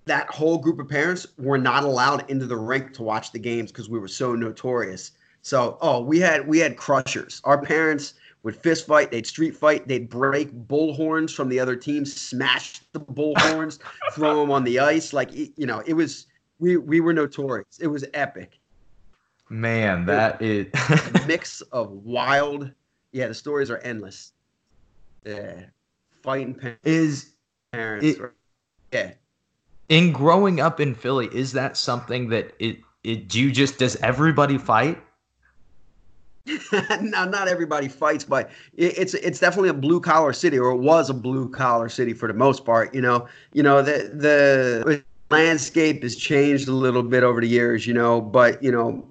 [0.06, 3.70] that whole group of parents were not allowed into the rink to watch the games
[3.70, 5.12] because we were so notorious.
[5.42, 7.40] So, oh, we had we had crushers.
[7.44, 11.76] Our parents would fist fight, they'd street fight, they'd break bull horns from the other
[11.76, 13.78] team, smash the bull horns,
[14.12, 15.12] throw them on the ice.
[15.12, 16.26] Like you know, it was
[16.58, 17.78] we we were notorious.
[17.80, 18.58] It was epic.
[19.48, 20.66] man, that is.
[20.74, 22.70] A mix of wild.
[23.12, 24.32] Yeah, the stories are endless.
[25.26, 25.64] Yeah,
[26.22, 27.32] fighting pa- is
[27.72, 28.06] parents.
[28.06, 28.20] It-
[28.92, 29.12] yeah.
[29.88, 33.96] in growing up in Philly, is that something that it it do you just does
[33.96, 35.00] everybody fight?
[37.00, 40.78] now, not everybody fights, but it, it's it's definitely a blue collar city, or it
[40.78, 42.94] was a blue collar city for the most part.
[42.94, 47.86] You know, you know the the landscape has changed a little bit over the years.
[47.86, 49.06] You know, but you know,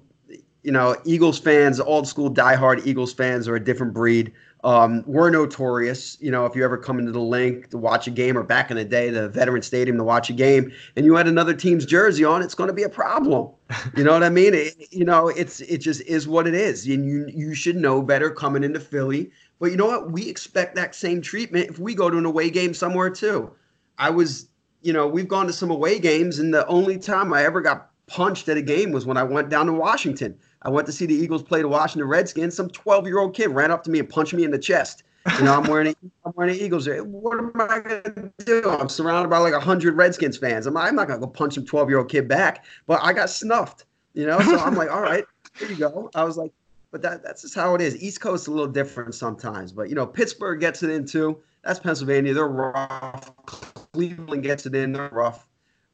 [0.63, 4.34] you know, Eagles fans, old school diehard Eagles fans, are a different breed.
[4.63, 6.17] Um, we're notorious.
[6.19, 8.69] You know, if you ever come into the Linc to watch a game, or back
[8.69, 11.85] in the day, the Veteran Stadium to watch a game, and you had another team's
[11.85, 13.51] jersey on, it's going to be a problem.
[13.95, 14.53] You know what I mean?
[14.55, 18.01] It, you know, it's it just is what it is, and you you should know
[18.01, 19.31] better coming into Philly.
[19.59, 20.11] But you know what?
[20.11, 23.51] We expect that same treatment if we go to an away game somewhere too.
[23.99, 24.47] I was,
[24.81, 27.89] you know, we've gone to some away games, and the only time I ever got
[28.07, 30.37] punched at a game was when I went down to Washington.
[30.61, 32.55] I went to see the Eagles play the Washington Redskins.
[32.55, 35.03] Some 12 year old kid ran up to me and punched me in the chest.
[35.37, 35.95] You know, I'm wearing a,
[36.25, 36.87] I'm wearing an Eagles.
[36.87, 38.69] What am I gonna do?
[38.69, 40.65] I'm surrounded by like hundred Redskins fans.
[40.65, 42.65] I'm, I'm not gonna go punch some 12 year old kid back.
[42.87, 43.85] But I got snuffed.
[44.13, 45.23] You know, so I'm like, all right,
[45.57, 46.09] here you go.
[46.15, 46.51] I was like,
[46.91, 48.01] but that that's just how it is.
[48.01, 49.71] East Coast is a little different sometimes.
[49.71, 51.39] But you know, Pittsburgh gets it in too.
[51.63, 52.33] That's Pennsylvania.
[52.33, 53.31] They're rough.
[53.45, 54.93] Cleveland gets it in.
[54.93, 55.47] They're rough.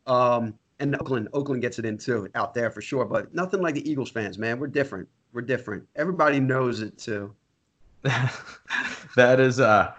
[0.07, 3.05] Um, and Oakland, Oakland gets it in too out there for sure.
[3.05, 4.59] But nothing like the Eagles fans, man.
[4.59, 5.07] We're different.
[5.33, 5.87] We're different.
[5.95, 7.33] Everybody knows it too.
[9.15, 9.91] that is uh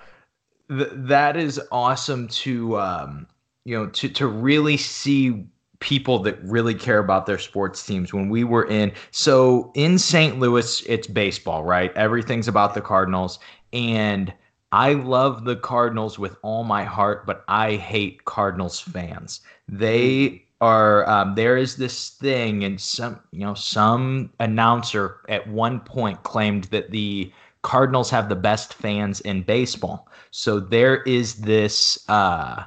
[0.68, 3.26] th- that is awesome to um
[3.64, 5.44] you know to to really see
[5.80, 10.38] people that really care about their sports teams when we were in so in St.
[10.38, 13.40] Louis it's baseball right everything's about the Cardinals
[13.72, 14.32] and
[14.72, 21.08] I love the Cardinals with all my heart but I hate Cardinals fans they are
[21.08, 26.64] um, there is this thing and some you know some announcer at one point claimed
[26.64, 30.08] that the Cardinals have the best fans in baseball.
[30.30, 32.62] So there is this uh,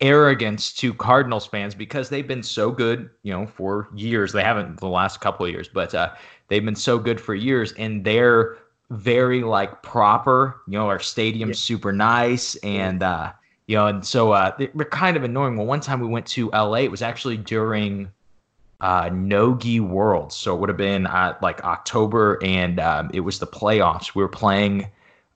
[0.00, 4.32] arrogance to Cardinals fans because they've been so good, you know, for years.
[4.32, 6.14] They haven't the last couple of years, but uh,
[6.48, 8.56] they've been so good for years, and they're
[8.88, 10.62] very like proper.
[10.66, 13.32] You know, our stadium's super nice, and uh,
[13.70, 15.56] you know, and so uh, they- they're kind of annoying.
[15.56, 16.78] Well, one time we went to LA.
[16.80, 18.10] It was actually during
[18.80, 20.32] uh, No-Gi World.
[20.32, 24.12] So it would have been uh, like October, and um, it was the playoffs.
[24.12, 24.88] We were playing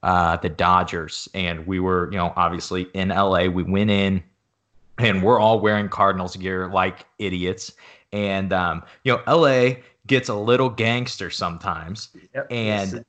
[0.03, 3.44] uh, the Dodgers, and we were, you know, obviously in LA.
[3.44, 4.20] We went in,
[4.99, 7.73] and we're all wearing Cardinals gear like idiots.
[8.12, 9.77] And um, you know, LA
[10.09, 12.47] gets a little gangster sometimes, Yep.
[12.51, 13.05] and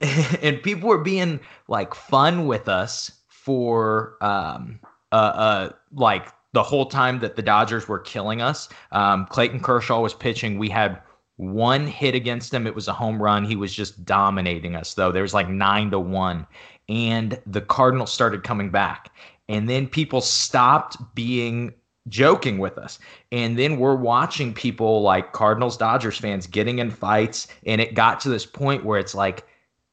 [0.42, 3.10] and people were being like fun with us
[3.48, 4.78] for um
[5.10, 8.68] uh, uh like the whole time that the Dodgers were killing us.
[8.92, 10.58] Um Clayton Kershaw was pitching.
[10.58, 11.00] We had
[11.36, 12.66] one hit against him.
[12.66, 13.46] It was a home run.
[13.46, 15.10] He was just dominating us though.
[15.10, 16.46] There was like 9 to 1
[16.90, 19.14] and the Cardinals started coming back.
[19.48, 21.72] And then people stopped being
[22.08, 22.98] joking with us.
[23.32, 28.20] And then we're watching people like Cardinals Dodgers fans getting in fights and it got
[28.20, 29.46] to this point where it's like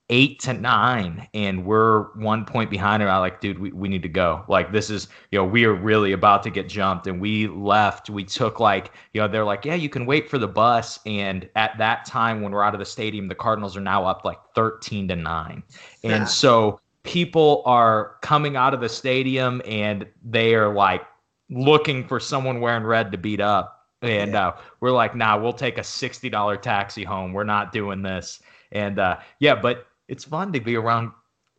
[0.10, 4.04] eight to nine and we're one point behind and I'm like, dude, we, we need
[4.04, 4.44] to go.
[4.48, 7.08] Like this is, you know, we are really about to get jumped.
[7.08, 8.10] And we left.
[8.10, 11.00] We took like, you know, they're like, yeah, you can wait for the bus.
[11.08, 14.24] And at that time when we're out of the stadium, the Cardinals are now up
[14.24, 15.64] like 13 to nine.
[16.04, 16.12] Yeah.
[16.18, 21.02] And so people are coming out of the stadium and they are like
[21.50, 23.88] looking for someone wearing red to beat up.
[24.04, 24.50] And Yeah.
[24.50, 27.34] uh, we're like, nah, we'll take a $60 taxi home.
[27.34, 28.40] We're not doing this.
[28.72, 31.12] And uh, yeah, but it's fun to be around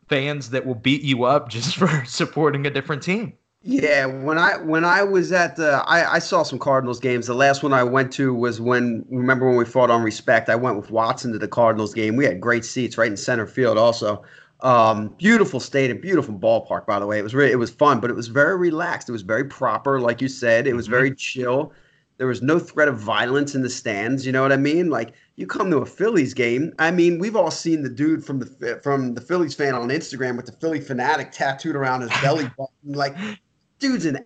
[0.09, 3.33] fans that will beat you up just for supporting a different team.
[3.69, 7.27] Yeah, when I when I was at the I, I saw some Cardinals games.
[7.27, 10.49] The last one I went to was when remember when we fought on respect.
[10.49, 12.15] I went with Watson to the Cardinals game.
[12.15, 14.23] We had great seats right in center field also.
[14.61, 17.19] Um, beautiful stadium, beautiful ballpark by the way.
[17.19, 19.09] It was really it was fun, but it was very relaxed.
[19.09, 20.69] It was very proper, like you said.
[20.69, 21.73] It was very chill.
[22.18, 24.24] There was no threat of violence in the stands.
[24.24, 24.88] You know what I mean?
[24.88, 26.72] Like you come to a Phillies game.
[26.79, 30.37] I mean, we've all seen the dude from the from the Phillies fan on Instagram
[30.37, 32.92] with the Phillie Phanatic tattooed around his belly button.
[32.92, 33.16] Like,
[33.79, 34.24] dude's an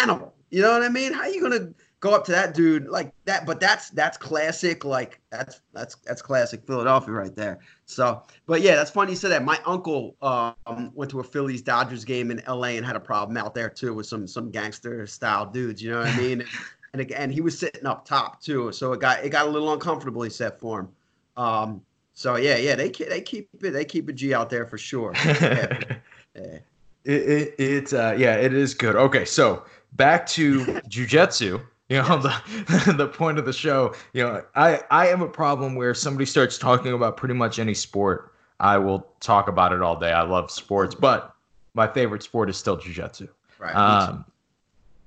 [0.00, 0.34] animal.
[0.50, 1.12] You know what I mean?
[1.12, 3.44] How are you gonna go up to that dude like that?
[3.44, 4.84] But that's that's classic.
[4.84, 7.58] Like that's that's that's classic Philadelphia right there.
[7.86, 9.44] So, but yeah, that's funny you said that.
[9.44, 12.76] My uncle um, went to a Phillies Dodgers game in L.A.
[12.76, 15.82] and had a problem out there too with some some gangster style dudes.
[15.82, 16.44] You know what I mean?
[16.94, 19.72] and again, he was sitting up top too, so it got it got a little
[19.72, 20.22] uncomfortable.
[20.22, 20.88] He said for him.
[21.36, 24.78] Um, so yeah, yeah, they they keep it they keep a G out there for
[24.78, 25.12] sure.
[25.24, 25.78] Yeah,
[26.36, 26.58] yeah.
[27.04, 28.94] It, it it's uh yeah, it is good.
[28.94, 31.60] Okay, so back to jujitsu.
[31.88, 33.92] You know the the point of the show.
[34.12, 37.74] You know, I I have a problem where somebody starts talking about pretty much any
[37.74, 38.32] sport.
[38.60, 40.12] I will talk about it all day.
[40.12, 41.34] I love sports, but
[41.74, 43.28] my favorite sport is still jujitsu.
[43.58, 43.74] Right.
[43.74, 44.24] Um,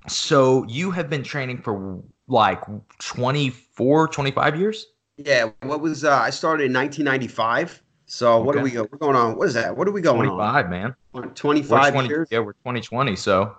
[0.06, 2.62] so you have been training for like
[2.98, 4.86] 24, 25 years?
[5.16, 5.50] yeah.
[5.62, 7.82] What was uh, I started in 1995.
[8.06, 8.64] So what do Okay.
[8.64, 8.86] we go?
[8.90, 9.36] We're going on.
[9.36, 9.76] What is that?
[9.76, 10.94] What are we going 25, man.
[11.14, 11.22] on?
[11.24, 12.28] We're 25 20, years.
[12.30, 13.56] yeah, we're 2020, so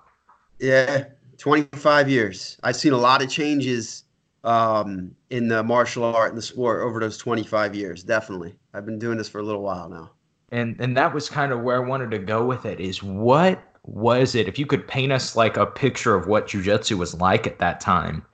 [0.59, 1.05] Yeah,
[1.37, 2.57] 25 years.
[2.63, 4.05] I've seen a lot of changes
[4.43, 8.03] um, in the martial art and the sport over those 25 years.
[8.03, 8.55] Definitely.
[8.73, 10.11] I've been doing this for a little while now.
[10.51, 13.61] and and that was kind of where I wanted to go with it is what
[13.93, 17.47] was it if you could paint us like a picture of what jujitsu was like
[17.47, 18.25] at that time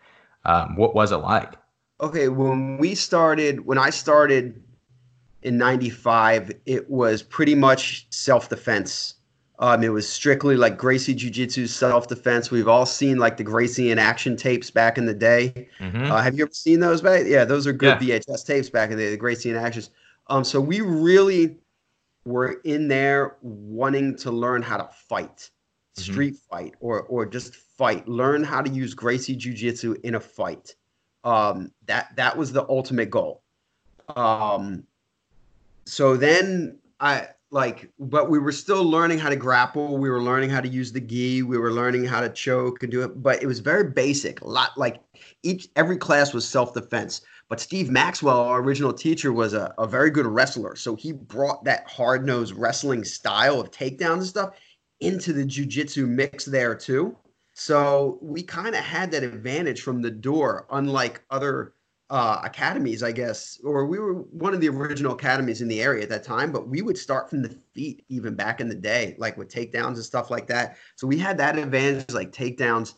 [0.45, 1.53] um, what was it like
[2.01, 4.61] Okay, when we started, when I started
[5.43, 9.13] in 95, it was pretty much self defense.
[9.59, 12.51] Um, it was strictly like Gracie Jiu Jitsu self defense.
[12.51, 15.69] We've all seen like the Gracie in action tapes back in the day.
[15.79, 16.11] Mhm.
[16.11, 16.99] Uh, have you ever seen those?
[17.01, 17.23] Back?
[17.25, 18.19] Yeah, those are good Yeah.
[18.19, 19.89] VHS tapes back in the day, the Gracie in actions.
[20.27, 21.55] Um, so we really
[22.25, 25.49] were in there wanting to learn how to fight,
[25.95, 26.01] Mhm.
[26.01, 28.07] street fight, or or just fight.
[28.07, 30.75] Learn how to use Gracie Jiu Jitsu in a fight.
[31.23, 33.41] Um, that that was the ultimate goal.
[34.15, 34.85] Um,
[35.85, 39.97] so then I like, but we were still learning how to grapple.
[39.97, 41.43] We were learning how to use the gi.
[41.43, 44.41] We were learning how to choke and do it, but it was very basic.
[44.41, 45.01] A lot like
[45.43, 47.21] each every class was self defense.
[47.47, 50.75] But Steve Maxwell, our original teacher, was a, a very good wrestler.
[50.75, 54.59] So he brought that hard nosed wrestling style of takedowns and stuff
[54.99, 57.15] into the jujitsu mix there too.
[57.53, 61.74] So we kind of had that advantage from the door, unlike other
[62.09, 66.03] uh, academies, I guess, or we were one of the original academies in the area
[66.03, 69.15] at that time, but we would start from the feet even back in the day,
[69.17, 70.77] like with takedowns and stuff like that.
[70.95, 72.93] So we had that advantage, like takedowns.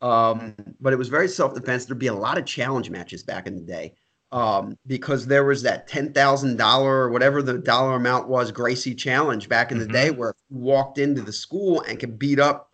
[0.00, 1.84] Um, but it was very self defense.
[1.84, 3.94] There'd be a lot of challenge matches back in the day
[4.32, 8.94] um, because there was that ten thousand dollar or whatever the dollar amount was Gracie
[8.94, 9.92] challenge back in the Mhm.
[9.92, 12.70] day, where if you walked into the school and could beat up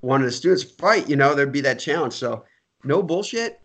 [0.00, 2.12] one of the students, fight, you know, there'd be that challenge.
[2.14, 2.44] So
[2.84, 3.60] no bullshit.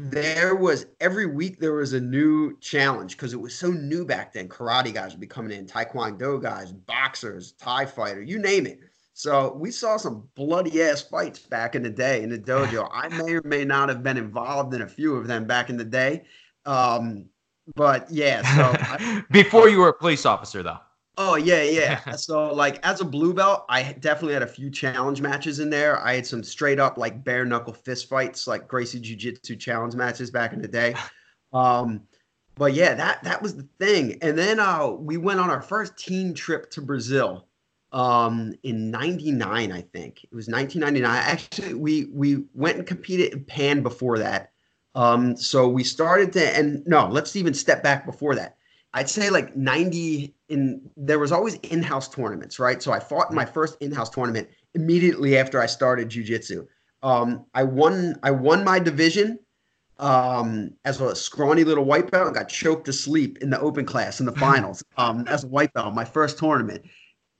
[0.00, 4.32] There was every week there was a new challenge because it was so new back
[4.32, 4.48] then.
[4.48, 8.78] Karate guys would be coming in, Taekwondo guys, boxers, Thai fighter, you name it.
[9.14, 12.88] So we saw some bloody ass fights back in the day in the dojo.
[12.92, 15.76] I may or may not have been involved in a few of them back in
[15.76, 16.22] the day.
[16.64, 17.24] Um,
[17.74, 20.78] but yeah, so I, before you were a police officer though
[21.20, 22.12] Oh yeah, yeah.
[22.16, 25.98] so like as a blue belt, I definitely had a few challenge matches in there.
[25.98, 29.94] I had some straight up like bare knuckle fist fights, like Gracie Jiu Jitsu challenge
[29.94, 30.94] matches back in the day.
[31.50, 32.02] Um,
[32.56, 34.18] but yeah, that that was the thing.
[34.20, 37.48] And then uh, we went on our first team trip to Brazil
[37.92, 41.10] um, in '99, I think it was 1999.
[41.10, 44.52] Actually, we we went and competed in Pan before that.
[44.94, 48.57] Um, so we started to, and no, let's even step back before that.
[48.98, 52.82] I'd say like 90 in there was always in-house tournaments, right?
[52.82, 56.66] So I fought in my first in-house tournament immediately after I started jujitsu.
[57.04, 59.38] Um, I won I won my division
[60.00, 63.86] um, as a scrawny little white belt and got choked to sleep in the open
[63.86, 66.82] class in the finals um, as a white belt, my first tournament.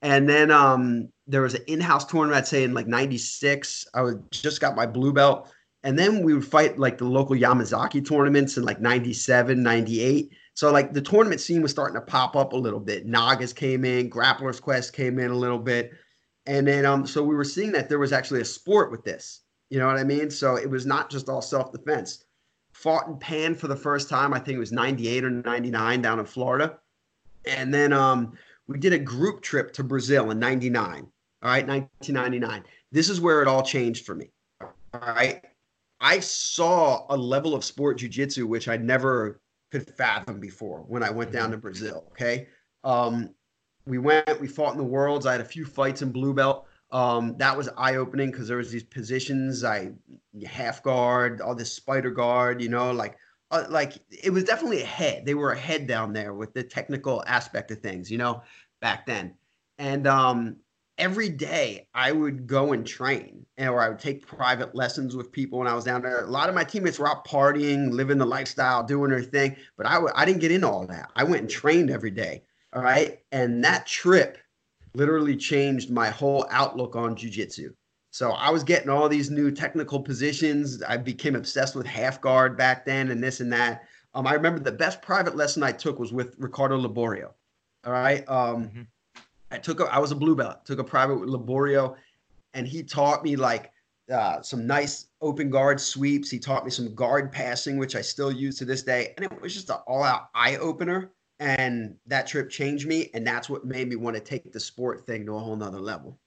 [0.01, 3.85] And then um, there was an in-house tournament, I'd say in like 96.
[3.93, 5.51] I was just got my blue belt.
[5.83, 10.31] And then we would fight like the local Yamasaki tournaments in like 97, 98.
[10.59, 13.05] So like the tournament scene was starting to pop up a little bit.
[13.05, 15.93] Nagas came in, Grappler's Quest came in a little bit.
[16.47, 19.43] And then um so we were seeing that there was actually a sport with this.
[19.69, 20.29] You know what I mean?
[20.29, 22.25] So it was not just all self-defense.
[22.73, 26.19] Fought in Pan for the first time, I think it was 98 or 99 down
[26.19, 26.77] in Florida.
[27.45, 28.33] And then um
[28.67, 31.07] we did a group trip to Brazil in 99.
[31.41, 32.65] All right, 1999.
[32.91, 34.29] This is where it all changed for me.
[34.59, 35.41] All right.
[36.01, 39.39] I saw a level of sport jujitsu which I never
[39.71, 42.05] could fathom before when I went down to Brazil.
[42.11, 42.47] Okay.
[42.83, 43.33] Um,
[43.85, 45.25] we went, we fought in the worlds.
[45.25, 46.67] I had a few fights in blue belt.
[46.91, 49.91] Um, that was eye opening because there was these positions I
[50.45, 53.15] half guard, all this spider guard, you know, like
[53.51, 55.25] uh, like it was definitely ahead.
[55.25, 58.41] They were ahead down there with the technical aspect of things, you know,
[58.81, 59.35] back then.
[59.77, 60.57] And um,
[60.99, 65.59] every day I would go and train, or I would take private lessons with people
[65.59, 66.23] when I was down there.
[66.23, 69.87] A lot of my teammates were out partying, living the lifestyle, doing their thing, but
[69.87, 71.09] I w- I didn't get into all that.
[71.15, 72.43] I went and trained every day.
[72.73, 74.37] All right, and that trip
[74.93, 77.73] literally changed my whole outlook on jujitsu.
[78.11, 80.81] So I was getting all these new technical positions.
[80.83, 83.83] I became obsessed with half guard back then and this and that.
[84.13, 87.31] Um, I remember the best private lesson I took was with Ricardo Liborio.
[87.85, 88.27] All right.
[88.27, 88.81] Um, mm-hmm.
[89.51, 91.95] I took a, I was a blue belt, took a private with Liborio,
[92.53, 93.71] and he taught me like
[94.11, 96.29] uh, some nice open guard sweeps.
[96.29, 99.13] He taught me some guard passing, which I still use to this day.
[99.17, 103.25] And it was just an all out eye opener and that trip changed me and
[103.25, 106.17] that's what made me want to take the sport thing to a whole nother level.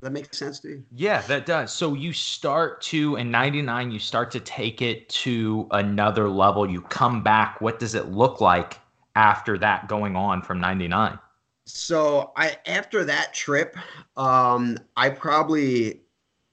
[0.00, 0.84] That makes sense to you?
[0.94, 1.72] Yeah that does.
[1.72, 6.68] So you start to in 99 you start to take it to another level.
[6.68, 7.60] You come back.
[7.60, 8.78] What does it look like
[9.16, 11.18] after that going on from 99
[11.66, 13.76] so i after that trip
[14.16, 16.00] um i probably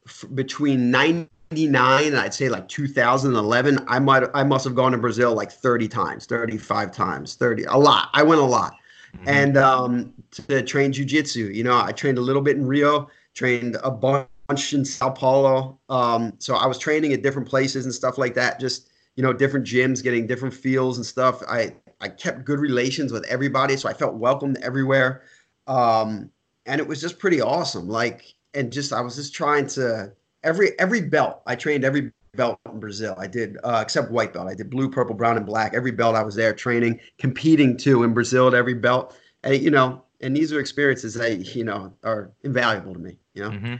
[0.07, 4.97] f- between 90 99 I'd say like 2011 I might I must have gone to
[4.97, 8.09] Brazil like 30 times 35 times 30 a lot.
[8.14, 8.74] I went a lot.
[9.14, 9.28] Mm-hmm.
[9.28, 13.76] and um to train jiu-jitsu you know I trained a little bit in Rio trained
[13.84, 18.18] a bunch in Sao Paulo um so I was training at different places and stuff
[18.18, 21.43] like that just you know different gyms getting different feels and stuff.
[21.49, 25.24] I I kept good relations with everybody so I felt welcomed everywhere
[25.68, 26.30] um
[26.66, 30.12] and it was just pretty awesome like and just I was just trying to
[30.43, 31.41] every every belt.
[31.45, 33.16] I trained every belt in Brazil.
[33.18, 34.47] I did uh, except white belt.
[34.47, 35.74] I did blue, purple, brown, and black.
[35.74, 39.18] Every belt I was there training, competing too in Brazil at every belt.
[39.43, 43.18] And, you know, and these are experiences that you know are invaluable to me.
[43.34, 43.49] You know.
[43.52, 43.76] Mm-hmm.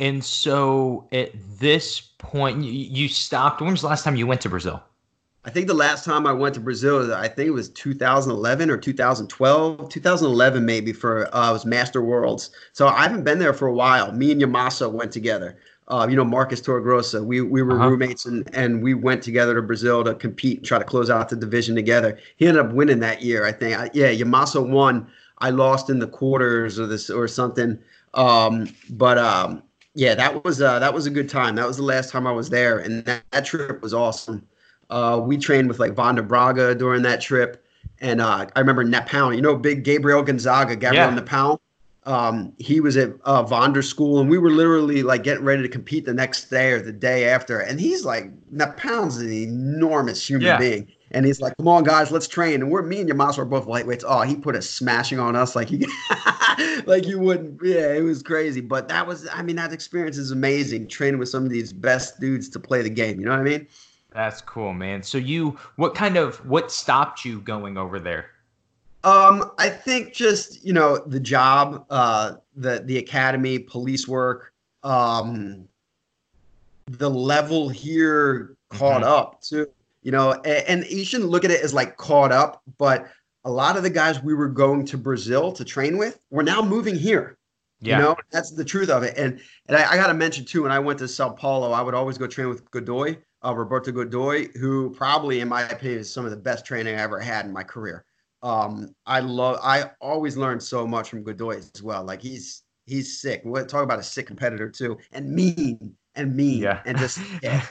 [0.00, 3.60] And so at this point, you, you stopped.
[3.60, 4.82] When was the last time you went to Brazil?
[5.48, 8.76] I think the last time I went to Brazil, I think it was 2011 or
[8.76, 12.50] 2012, 2011 maybe for uh, was Master Worlds.
[12.74, 14.12] So I haven't been there for a while.
[14.12, 15.58] Me and Yamasa went together.
[15.88, 17.24] Uh, you know, Marcus Torregrossa.
[17.24, 17.88] We we were uh-huh.
[17.88, 21.30] roommates and and we went together to Brazil to compete and try to close out
[21.30, 22.18] the division together.
[22.36, 23.78] He ended up winning that year, I think.
[23.78, 25.10] I, yeah, Yamasa won.
[25.38, 27.78] I lost in the quarters or this or something.
[28.12, 29.62] Um, but um,
[29.94, 31.54] yeah, that was uh, that was a good time.
[31.54, 34.46] That was the last time I was there, and that, that trip was awesome.
[34.90, 37.64] Uh, we trained with like Vander Braga during that trip.
[38.00, 41.56] And uh, I remember Napão, you know, big Gabriel Gonzaga, Gabriel yeah.
[42.08, 45.68] Um, he was at uh, Vander School, and we were literally like getting ready to
[45.68, 47.60] compete the next day or the day after.
[47.60, 50.58] And he's like, Napão's an enormous human yeah.
[50.58, 50.88] being.
[51.10, 53.66] And he's like, "Come on, guys, let's train." And we're me and Yamasa were both
[53.66, 54.04] lightweights.
[54.06, 55.86] Oh, he put a smashing on us like he,
[56.86, 57.60] like you wouldn't.
[57.62, 58.60] Yeah, it was crazy.
[58.60, 60.88] But that was, I mean, that experience is amazing.
[60.88, 63.20] Training with some of these best dudes to play the game.
[63.20, 63.66] You know what I mean?
[64.12, 65.02] That's cool, man.
[65.02, 68.30] So you, what kind of, what stopped you going over there?
[69.04, 74.52] Um, I think just you know the job, uh, the the academy, police work,
[74.82, 75.68] um,
[76.86, 79.10] the level here caught mm-hmm.
[79.10, 79.68] up to
[80.02, 83.08] you know, and, and you shouldn't look at it as like caught up, but
[83.44, 86.62] a lot of the guys we were going to Brazil to train with were now
[86.62, 87.36] moving here.
[87.80, 87.98] Yeah.
[87.98, 89.16] You know, that's the truth of it.
[89.16, 91.82] And and I, I got to mention too, when I went to Sao Paulo, I
[91.82, 96.12] would always go train with Godoy uh, Roberto Godoy, who probably, in my opinion, is
[96.12, 98.04] some of the best training I ever had in my career.
[98.42, 99.58] Um, I love.
[99.62, 102.04] I always learned so much from Godoy as well.
[102.04, 103.42] Like he's he's sick.
[103.44, 106.82] We'll talk about a sick competitor too, and mean and mean yeah.
[106.86, 107.64] and just yeah.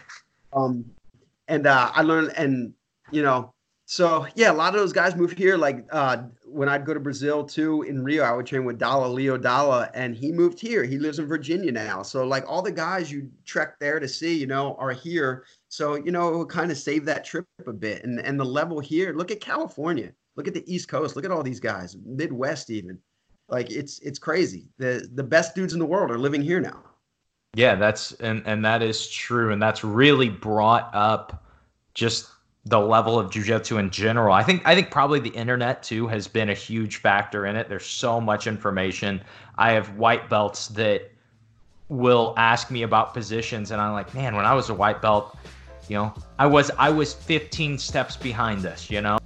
[0.53, 0.85] Um,
[1.47, 2.73] and uh, I learned, and
[3.11, 3.53] you know,
[3.85, 5.55] so yeah, a lot of those guys move here.
[5.57, 9.07] Like uh, when I'd go to Brazil too in Rio, I would train with Dalla
[9.07, 10.83] Leo Dalla, and he moved here.
[10.83, 12.01] He lives in Virginia now.
[12.03, 15.45] So like all the guys you trek there to see, you know, are here.
[15.69, 18.03] So, you know, it would kind of save that trip a bit.
[18.03, 21.31] And and the level here, look at California, look at the East Coast, look at
[21.31, 22.99] all these guys, Midwest even.
[23.49, 24.69] Like it's it's crazy.
[24.77, 26.83] The the best dudes in the world are living here now.
[27.55, 29.51] Yeah, that's and and that is true.
[29.51, 31.43] And that's really brought up
[31.93, 32.29] just
[32.65, 34.33] the level of jujitsu in general.
[34.33, 37.69] I think I think probably the internet too has been a huge factor in it.
[37.69, 39.21] There's so much information.
[39.57, 41.09] I have white belts that
[41.89, 45.37] will ask me about positions and I'm like, man, when I was a white belt,
[45.89, 49.17] you know, I was I was 15 steps behind this, you know.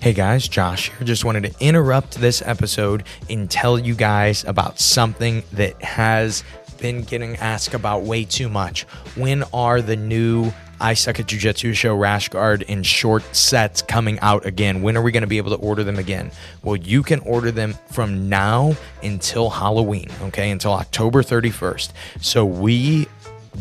[0.00, 1.06] Hey guys, Josh here.
[1.06, 6.44] Just wanted to interrupt this episode and tell you guys about something that has
[6.78, 8.82] been getting asked about way too much.
[9.16, 10.52] When are the new
[10.84, 14.82] I Suck at Jiu Jitsu show rash guard and short sets coming out again?
[14.82, 16.30] When are we going to be able to order them again?
[16.62, 21.90] Well, you can order them from now until Halloween, okay, until October 31st.
[22.20, 23.08] So we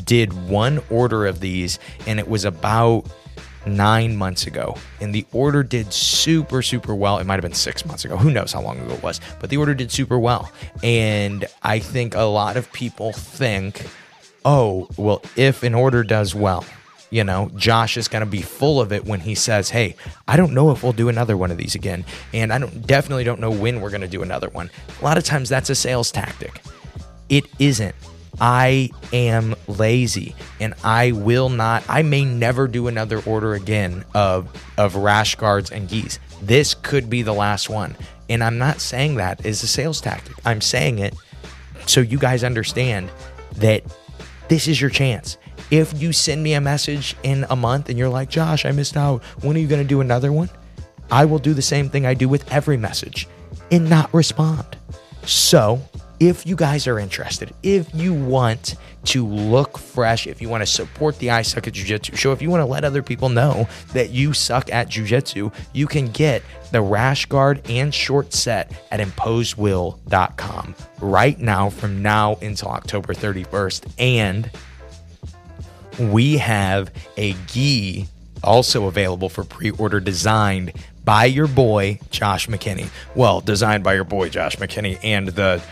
[0.04, 3.06] did one order of these and it was about
[3.66, 7.20] nine months ago, and the order did super, super well.
[7.20, 8.18] It might have been six months ago.
[8.18, 10.52] Who knows how long ago it was, but the order did super well.
[10.84, 13.88] And I think a lot of people think,
[14.44, 16.66] oh, well, if an order does well,
[17.14, 19.96] you know, Josh is going to be full of it when he says, "Hey,
[20.28, 23.24] I don't know if we'll do another one of these again, and I don't definitely
[23.24, 25.76] don't know when we're going to do another one." A lot of times that's a
[25.76, 26.60] sales tactic.
[27.30, 27.94] It isn't.
[28.42, 34.50] I am lazy and I will not I may never do another order again of
[34.80, 36.18] of rash guards and geese.
[36.42, 37.96] This could be the last one.
[38.30, 40.36] And I'm not saying that as a sales tactic.
[40.46, 41.14] I'm saying it
[41.86, 43.12] so you guys understand
[43.58, 43.84] that
[44.48, 45.38] this is your chance.
[45.72, 48.98] If you send me a message in a month and you're like, "Josh, I missed
[48.98, 49.24] out.
[49.42, 50.50] When are you going to do another one?"
[51.12, 53.28] I will do the same thing I do with every message
[53.72, 54.78] and not respond.
[55.26, 55.82] So,
[56.20, 60.66] if you guys are interested, if you want to look fresh, if you want to
[60.66, 63.30] support the I Suck at Jiu Jitsu show, if you want to let other people
[63.30, 66.42] know that you suck at Jiu Jitsu, you can get
[66.72, 73.92] the rash guard and short set at imposedwill.com right now from now until October 31st.
[74.00, 74.50] And
[76.00, 78.08] we have a gi
[78.44, 80.74] also available for pre-order designed
[81.06, 82.88] by your boy Josh McKinney.
[83.16, 85.64] Well, designed by your boy Josh McKinney and the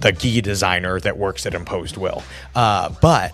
[0.00, 2.22] the gi designer that works at Imposed Will.
[2.54, 3.32] Uh, but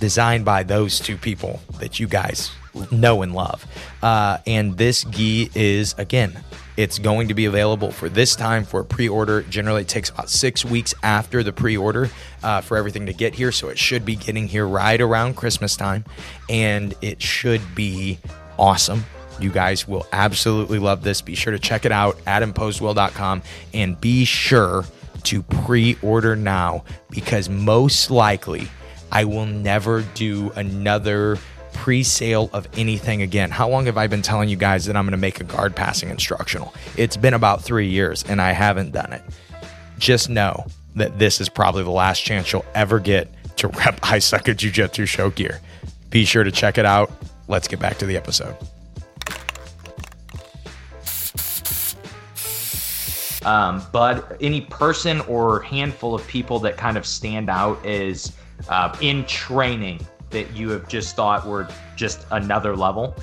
[0.00, 2.50] designed by those two people that you guys
[2.90, 3.64] know and love.
[4.02, 6.38] Uh, and this gi is again
[6.76, 9.42] it's going to be available for this time for pre-order.
[9.42, 12.10] Generally, it takes about six weeks after the pre-order
[12.42, 15.76] uh, for everything to get here, so it should be getting here right around Christmas
[15.76, 16.04] time,
[16.48, 18.18] and it should be
[18.58, 19.04] awesome.
[19.40, 21.20] You guys will absolutely love this.
[21.20, 24.84] Be sure to check it out at imposedwill.com and be sure
[25.24, 28.68] to pre-order now because most likely
[29.10, 31.38] I will never do another
[31.74, 33.50] pre-sale of anything again.
[33.50, 35.76] How long have I been telling you guys that I'm going to make a guard
[35.76, 36.72] passing instructional?
[36.96, 39.22] It's been about 3 years and I haven't done it.
[39.98, 44.18] Just know that this is probably the last chance you'll ever get to rep I
[44.18, 45.60] Suck at Jiu Jitsu show gear.
[46.10, 47.10] Be sure to check it out.
[47.48, 48.56] Let's get back to the episode.
[53.44, 58.32] Um, but any person or handful of people that kind of stand out is
[58.68, 60.00] uh, in training
[60.34, 61.66] that you have just thought were
[61.96, 63.16] just another level?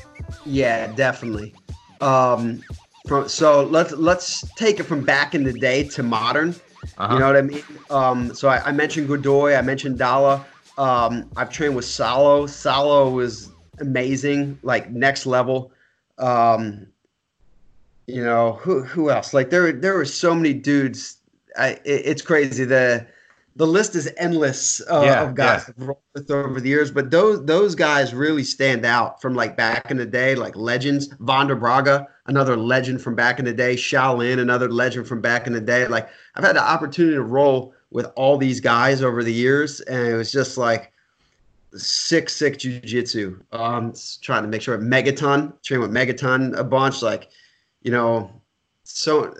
[0.46, 1.54] Yeah, definitely.
[2.02, 2.64] Um,
[3.08, 6.56] from so let's let's take it from back in the day to modern.
[6.98, 7.14] Uh-huh.
[7.14, 7.64] You know what I mean?
[7.90, 10.46] Um, so I, I mentioned Godoy, I mentioned Dalla.
[10.78, 12.48] Um, I've trained with Saulo.
[12.48, 15.72] Saulo was amazing, like next level.
[16.18, 16.88] Um,
[18.08, 19.34] you know who who else?
[19.34, 21.18] Like there there were so many dudes.
[21.58, 22.66] I it, it's crazy.
[22.66, 23.06] The
[23.56, 25.74] the list is endless uh, Yeah, of guys yeah.
[25.78, 29.58] I've rolled with over the years, but those those guys really stand out from like
[29.58, 31.10] back in the day, like legends.
[31.20, 33.76] Vander Braga, another legend from back in the day.
[33.76, 35.86] Shaolin, another legend from back in the day.
[35.88, 40.08] Like I've had the opportunity to roll with all these guys over the years, and
[40.08, 40.94] it was just like
[41.74, 43.42] sick, sick jujitsu.
[43.52, 47.30] Um, trying to make sure Megaton, train with Megaton a bunch, like
[47.82, 48.32] you know,
[48.84, 49.34] so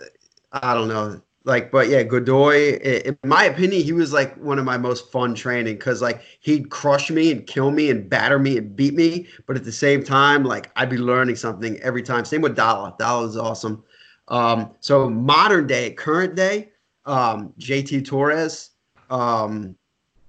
[0.52, 2.78] I don't know, like, but yeah, Godoy.
[2.78, 6.70] In my opinion, he was like one of my most fun training because like he'd
[6.70, 10.04] crush me and kill me and batter me and beat me, but at the same
[10.04, 12.24] time, like I'd be learning something every time.
[12.24, 12.94] Same with Dalla.
[12.98, 13.82] Dalla is awesome.
[14.28, 16.70] Um, so modern day, current day,
[17.06, 18.70] um, JT Torres.
[19.10, 19.76] Um,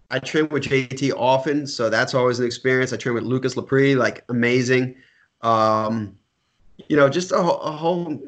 [0.09, 2.93] I train with JT often, so that's always an experience.
[2.93, 4.95] I train with Lucas Lepri, like amazing.
[5.41, 6.17] Um,
[6.87, 8.19] you know, just a, whole- a whole.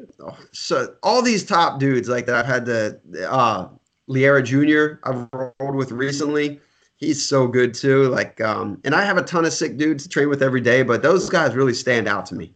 [0.52, 3.68] So all these top dudes like that I've had the uh,
[4.08, 4.98] Liera Jr.
[5.08, 5.28] I've
[5.60, 6.60] rolled with recently.
[6.96, 8.08] He's so good too.
[8.08, 10.82] Like, um, and I have a ton of sick dudes to train with every day,
[10.82, 12.54] but those guys really stand out to me.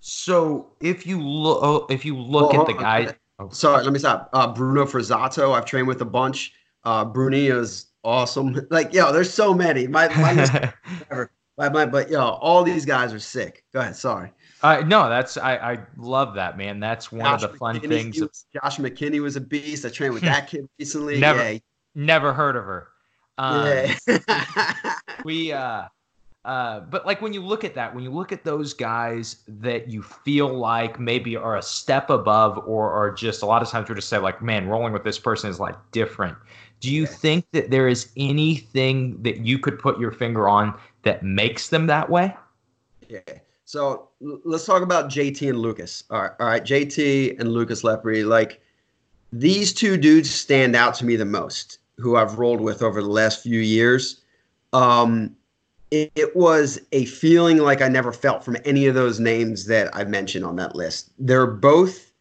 [0.00, 3.98] So if you look, if you look Well, at the guys, oh, Sorry, let me
[3.98, 4.28] stop.
[4.32, 6.52] Uh, Bruno Frazatto, I've trained with a bunch.
[6.84, 8.60] Uh, Bruni is awesome.
[8.70, 9.86] Like, yo, there's so many.
[9.86, 11.30] My, my list Whatever.
[11.56, 13.64] But, but, but yo, all these guys are sick.
[13.72, 13.96] Go ahead.
[13.96, 14.30] Sorry.
[14.66, 16.80] Uh, no, that's I, I love that man.
[16.80, 18.20] That's one of the fun McKinney, things.
[18.20, 19.84] was- Josh McKinney was a beast.
[19.84, 21.18] I trained with that kid recently.
[21.20, 21.52] Never.
[21.52, 21.58] Yeah.
[21.94, 22.88] Never heard of her.
[23.38, 23.86] Um,
[25.24, 25.84] we uh
[26.46, 29.88] uh, but like when you look at that, when you look at those guys that
[29.88, 33.88] you feel like maybe are a step above, or are just a lot of times
[33.88, 36.38] we're just say like, man, rolling with this person is like different.
[36.78, 41.24] Do you think that there is anything that you could put your finger on that
[41.24, 42.36] makes them that way?
[43.08, 43.20] Yeah.
[43.66, 46.04] So let's talk about JT and Lucas.
[46.10, 48.24] All right, all right, JT and Lucas Lepri.
[48.24, 48.60] Like
[49.32, 53.08] these two dudes stand out to me the most, who I've rolled with over the
[53.08, 54.22] last few years.
[54.72, 55.34] Um,
[55.90, 59.94] it, it was a feeling like I never felt from any of those names that
[59.96, 61.10] I mentioned on that list.
[61.18, 62.12] They're both,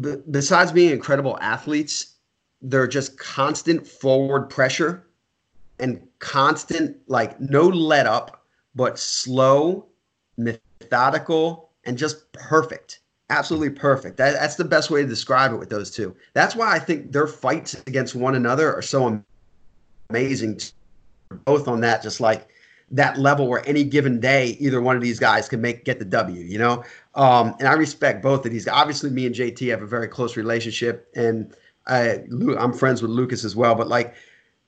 [0.00, 2.16] b- besides being incredible athletes,
[2.62, 5.06] they're just constant forward pressure
[5.78, 8.41] and constant, like, no let up,
[8.74, 9.86] but slow,
[10.36, 13.00] methodical, and just perfect.
[13.30, 14.16] Absolutely perfect.
[14.18, 16.14] That, that's the best way to describe it with those two.
[16.34, 19.22] That's why I think their fights against one another are so
[20.10, 20.60] amazing
[21.44, 22.48] both on that, just like
[22.90, 26.04] that level where any given day, either one of these guys can make get the
[26.04, 26.84] W, you know?
[27.14, 28.68] Um, and I respect both of these.
[28.68, 31.54] Obviously, me and JT have a very close relationship, and
[31.86, 32.24] I,
[32.58, 33.74] I'm friends with Lucas as well.
[33.74, 34.14] But like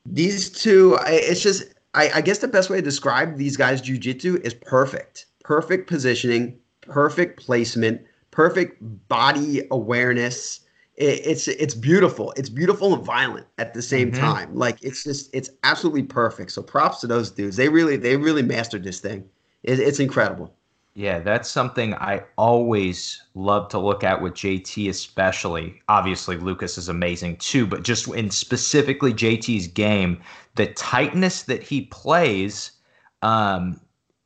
[0.06, 4.40] these two, it's just, I, I guess the best way to describe these guys' jujitsu
[4.40, 5.26] is perfect.
[5.44, 8.78] Perfect positioning, perfect placement, perfect
[9.08, 10.60] body awareness
[10.96, 12.32] it, it's it's beautiful.
[12.36, 14.18] It's beautiful and violent at the same Mhm.
[14.18, 14.54] time.
[14.54, 16.52] Like it's just it's absolutely perfect.
[16.52, 17.56] So props to those dudes.
[17.56, 19.24] They really they really mastered this thing.
[19.62, 20.54] It, it's incredible.
[20.96, 25.82] Yeah, that's something I always love to look at with JT, especially.
[25.88, 30.22] Obviously, Lucas is amazing too, but just in specifically JT's game,
[30.54, 32.70] the tightness that he plays,
[33.22, 33.80] um,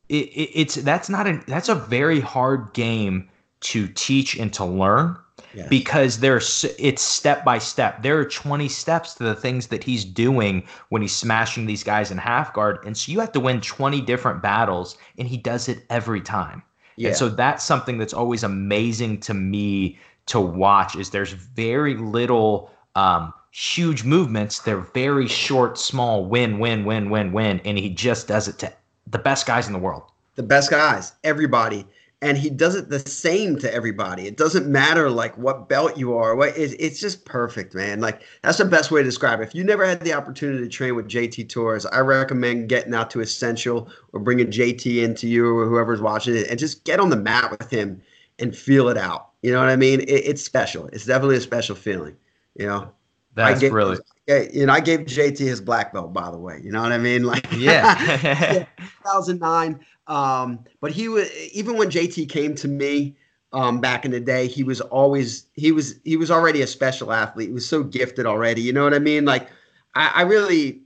[0.09, 3.29] it, it, it's that's not an that's a very hard game
[3.61, 5.17] to teach and to learn
[5.53, 5.67] Yeah.
[5.69, 8.01] because there's it's step by step.
[8.03, 12.11] There are 20 steps to the things that he's doing when he's smashing these guys
[12.11, 15.67] in half guard, and so you have to win 20 different battles, and he does
[15.69, 16.61] it every time.
[16.95, 17.09] Yeah.
[17.09, 20.95] And so that's something that's always amazing to me to watch.
[20.95, 24.59] Is there's very little um, huge movements.
[24.59, 28.73] They're very short, small, win, win, win, win, win, and he just does it to
[29.07, 30.03] the best guys in the world.
[30.35, 31.85] the best guys, everybody.
[32.21, 34.27] And he does it the same to everybody.
[34.27, 36.35] It doesn't matter like what belt you are.
[36.35, 38.01] What it, it's just perfect, man.
[38.01, 39.43] Like that's the best way to describe it.
[39.43, 43.09] If you never had the opportunity to train with JT Torres, I recommend getting out
[43.11, 47.09] to Essential or bringing JT into you or whoever's watching it, and just get on
[47.09, 48.01] the mat with him
[48.37, 49.29] and feel it out.
[49.41, 50.01] You know what I mean?
[50.01, 50.87] It, it's special.
[50.87, 52.17] It's definitely a special feeling.
[52.55, 52.91] You know.
[53.37, 53.97] I That's really
[54.29, 56.59] you know, I gave JT his black belt, by the way.
[56.63, 57.23] You know what I mean?
[57.23, 58.65] Like, yeah.
[59.03, 59.79] 2009.
[60.07, 63.15] Um, but he was even when JT came to me
[63.53, 67.11] um, back in the day, he was always he was he was already a special
[67.11, 67.49] athlete.
[67.49, 68.61] He was so gifted already.
[68.61, 69.25] You know what I mean?
[69.25, 69.49] Like,
[69.95, 70.81] I, I really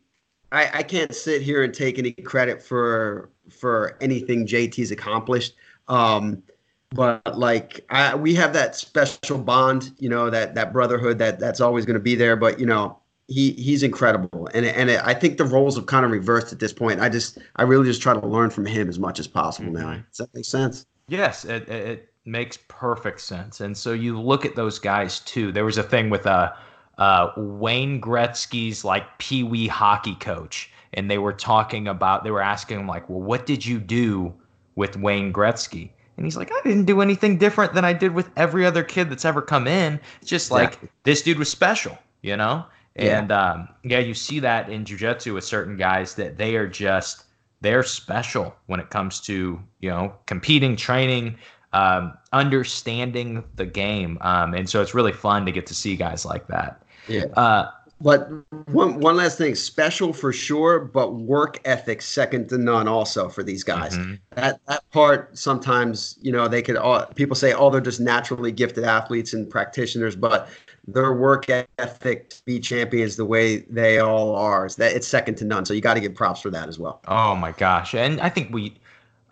[0.52, 5.56] I, I can't sit here and take any credit for for anything JT's accomplished.
[5.88, 6.44] Um,
[6.92, 11.60] but like I, we have that special bond, you know, that that brotherhood that that's
[11.60, 12.36] always going to be there.
[12.36, 13.00] But you know,
[13.34, 16.74] he he's incredible, and and I think the roles have kind of reversed at this
[16.74, 17.02] point.
[17.02, 19.88] I just I really just try to learn from him as much as possible now.
[19.88, 20.06] Mhm.
[20.10, 20.86] Does that make sense?
[21.08, 23.60] Yes, it, it, makes perfect sense.
[23.60, 25.52] And so you look at those guys too.
[25.52, 26.54] There was a thing with uh,
[26.98, 32.42] uh, Wayne Gretzky's like pee wee hockey coach, and they were talking about, they were
[32.42, 34.34] asking him, like, well, what did you do
[34.76, 35.90] with Wayne Gretzky?
[36.16, 39.10] And he's like, I didn't do anything different than I did with every other kid
[39.10, 40.00] that's ever come in.
[40.22, 40.90] It's just like Exactly.
[41.04, 42.66] this dude was special, you know?
[42.96, 43.20] Yeah.
[43.20, 47.24] And um, yeah, you see that in jujitsu with certain guys that they are just
[47.62, 51.38] they're special when it comes to you know competing, training,
[51.74, 56.26] um, understanding the game, um, and so it's really fun to get to see guys
[56.26, 56.84] like that.
[57.08, 57.26] Yeah.
[57.36, 57.72] Uh,
[58.02, 58.28] But
[58.68, 63.44] one one last thing, special for sure, but work ethic second to none also for
[63.44, 63.98] these guys.
[63.98, 64.20] mhm.
[64.36, 68.52] That that part sometimes, you know, they could all people say, oh, they're just naturally
[68.52, 70.50] gifted athletes and practitioners, but
[70.88, 75.46] their work ethic to be champions the way they all are, that it's second to
[75.46, 75.66] none.
[75.66, 77.02] So you got to give props for that as well.
[77.08, 77.96] Oh my gosh.
[77.96, 78.76] And I think we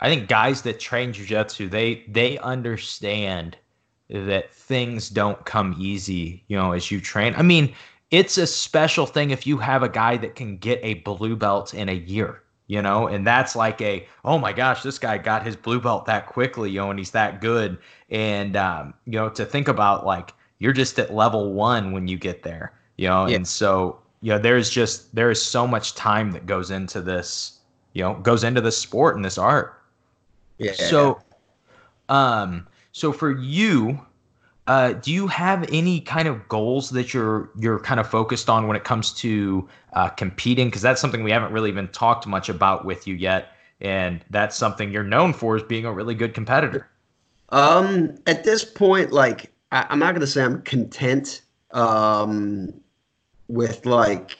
[0.00, 3.56] I think guys that train jiu-jitsu, they they understand
[4.08, 7.34] that things don't come easy, you know, as you train.
[7.36, 7.74] I mean,
[8.10, 11.72] it's a special thing if you have a guy that can get a blue belt
[11.72, 15.44] in a year, you know, and that's like a oh my gosh, this guy got
[15.44, 17.78] his blue belt that quickly, you know, and he's that good.
[18.08, 20.32] And um, you know, to think about like
[20.62, 23.36] you're just at level 1 when you get there, you know, Yeah.
[23.36, 27.58] and so you know, there's just there is so much time that goes into this,
[27.92, 29.82] you know, goes into this sport and this art.
[30.58, 30.74] Yeah.
[30.74, 31.20] So,
[32.08, 34.00] um, so for you,
[34.68, 38.68] uh, do you have any kind of goals that you're you're kind of focused on
[38.68, 40.68] when it comes to uh, competing?
[40.68, 44.56] Because that's something we haven't really even talked much about with you yet, and that's
[44.56, 46.88] something you're known for as being a really good competitor.
[47.48, 51.42] Um, at this point, like I, I'm not gonna say I'm content
[51.72, 52.72] um,
[53.48, 54.36] with like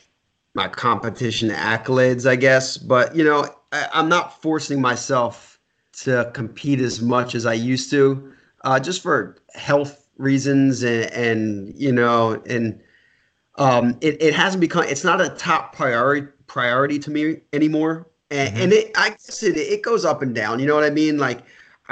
[0.55, 5.59] my competition accolades, I guess, but you know, I, I'm not forcing myself
[5.95, 8.33] to compete as much as I used to,
[8.65, 12.81] uh, just for health reasons and, and you know, and
[13.57, 18.07] um, it, it hasn't become it's not a top priority priority to me anymore.
[18.31, 20.59] And, and it I guess it it goes up and down.
[20.59, 21.19] You know what I mean?
[21.19, 21.43] Like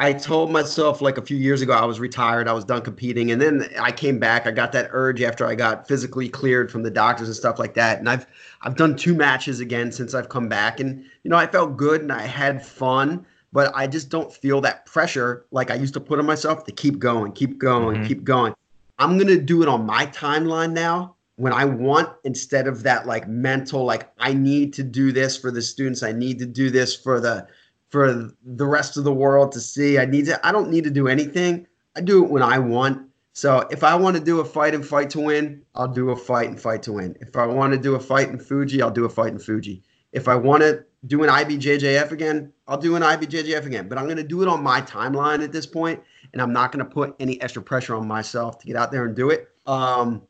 [0.01, 3.31] I told myself like a few years ago I was retired, I was done competing,
[3.33, 4.47] and then I came back.
[4.47, 7.75] I got that urge after I got physically cleared from the doctors and stuff like
[7.75, 7.99] that.
[7.99, 8.27] And I've
[8.63, 12.01] I've done two matches again since I've come back, and you know I felt good
[12.01, 16.01] and I had fun, but I just don't feel that pressure like I used to
[16.01, 18.07] put on myself to keep going, keep going, Mhm.
[18.07, 18.55] keep going.
[18.99, 23.29] I'm gonna do it on my timeline now when I want instead of that like
[23.29, 26.97] mental like I need to do this for the students, I need to do this
[26.97, 27.47] for the
[27.91, 29.99] for the rest of the world to see.
[29.99, 31.66] I need to I don't need to do anything.
[31.97, 33.09] I do it when I want.
[33.32, 36.16] So if I want to do a fight and fight to win, I'll do a
[36.16, 37.16] fight and fight to win.
[37.20, 39.82] If I want to do a fight in Fuji, I'll do a fight in Fuji.
[40.12, 43.88] If I want to do an IBJJF again, I'll do an IBJJF again.
[43.88, 46.72] But I'm going to do it on my timeline at this point, and I'm not
[46.72, 49.49] going to put any extra pressure on myself to get out there and do it.
[49.66, 50.22] Um,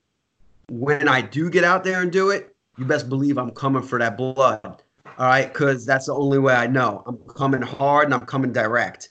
[0.68, 3.98] when I do get out there and do it, you best believe I'm coming for
[3.98, 4.82] that blood.
[5.18, 7.02] All right, because that's the only way I know.
[7.06, 9.10] I'm coming hard and I'm coming direct.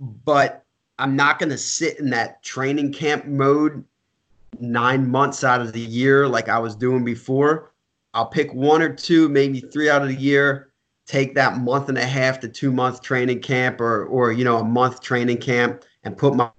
[0.00, 0.64] But
[0.98, 3.84] I'm not going to sit in that training camp mode
[4.58, 7.72] nine months out of the year like I was doing before.
[8.14, 10.72] I'll pick one or two, maybe three out of the year,
[11.06, 14.58] take that month and a half to two month training camp or, or you know,
[14.58, 16.50] a month training camp and put my,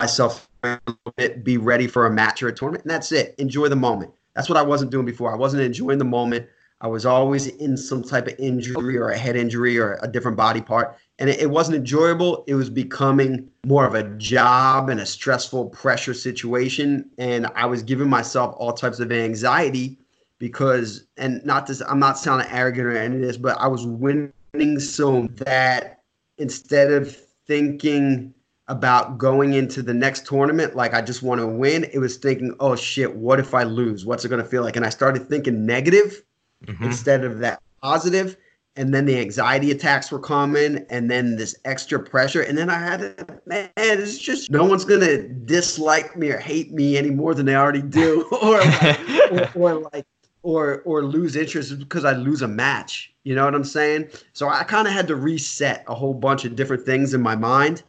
[0.00, 2.84] myself a little bit, be ready for a match or a tournament.
[2.84, 3.34] And that's it.
[3.38, 4.12] Enjoy the moment.
[4.34, 5.32] That's what I wasn't doing before.
[5.32, 6.46] I wasn't enjoying the moment.
[6.80, 10.36] I was always in some type of injury or a head injury or a different
[10.36, 10.96] body part.
[11.18, 12.44] And it, it wasn't enjoyable.
[12.46, 17.08] It was becoming more of a job and a stressful pressure situation.
[17.16, 19.98] And I was giving myself all types of anxiety
[20.38, 23.86] because, and not this, I'm not sounding arrogant or any of this, but I was
[23.86, 26.02] winning so that
[26.38, 27.16] instead of
[27.46, 28.34] thinking
[28.68, 32.54] about going into the next tournament like I just want to win, it was thinking,
[32.60, 34.04] oh shit, what if I lose?
[34.04, 34.76] What's it going to feel like?
[34.76, 36.22] And I started thinking negative
[36.66, 36.84] Mhm.
[36.84, 38.36] instead of that positive
[38.76, 42.78] and then the anxiety attacks were common and then this extra pressure and then i
[42.78, 47.34] had to man it's just no one's gonna dislike me or hate me any more
[47.34, 50.06] than they already do or, like, or, or like
[50.42, 54.48] or or lose interest because i lose a match you know what i'm saying so
[54.48, 57.82] i kind of had to reset a whole bunch of different things in my mind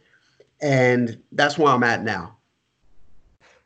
[0.61, 2.35] and that's where i'm at now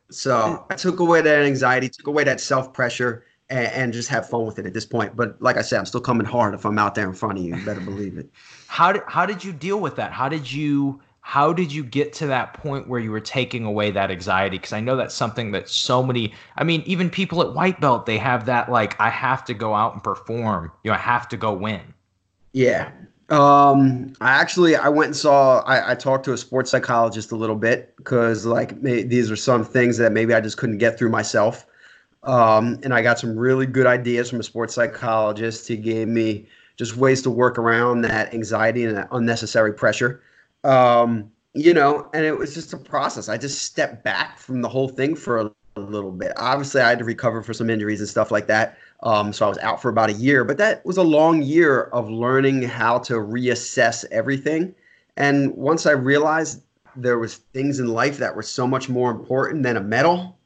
[0.09, 4.29] so i took away that anxiety took away that self pressure and, and just have
[4.29, 5.15] fun with it at this point.
[5.15, 7.43] But like I said, I'm still coming hard if I'm out there in front of
[7.43, 7.55] you.
[7.55, 8.29] You better believe it.
[8.67, 10.11] How did how did you deal with that?
[10.11, 13.91] How did you how did you get to that point where you were taking away
[13.91, 14.57] that anxiety?
[14.57, 16.33] Because I know that's something that so many.
[16.57, 19.73] I mean, even people at white belt, they have that like I have to go
[19.73, 20.71] out and perform.
[20.83, 21.81] You know, I have to go win.
[22.53, 22.91] Yeah.
[23.29, 25.59] Um, I actually I went and saw.
[25.59, 29.35] I, I talked to a sports psychologist a little bit because like may, these are
[29.35, 31.65] some things that maybe I just couldn't get through myself.
[32.23, 35.67] Um, and I got some really good ideas from a sports psychologist.
[35.67, 40.21] He gave me just ways to work around that anxiety and that unnecessary pressure.
[40.63, 43.29] Um, you know, and it was just a process.
[43.29, 46.31] I just stepped back from the whole thing for a, a little bit.
[46.37, 48.77] Obviously, I had to recover for some injuries and stuff like that.
[49.03, 51.83] Um, so I was out for about a year, but that was a long year
[51.85, 54.75] of learning how to reassess everything.
[55.17, 56.61] And once I realized
[56.95, 60.37] there was things in life that were so much more important than a medal,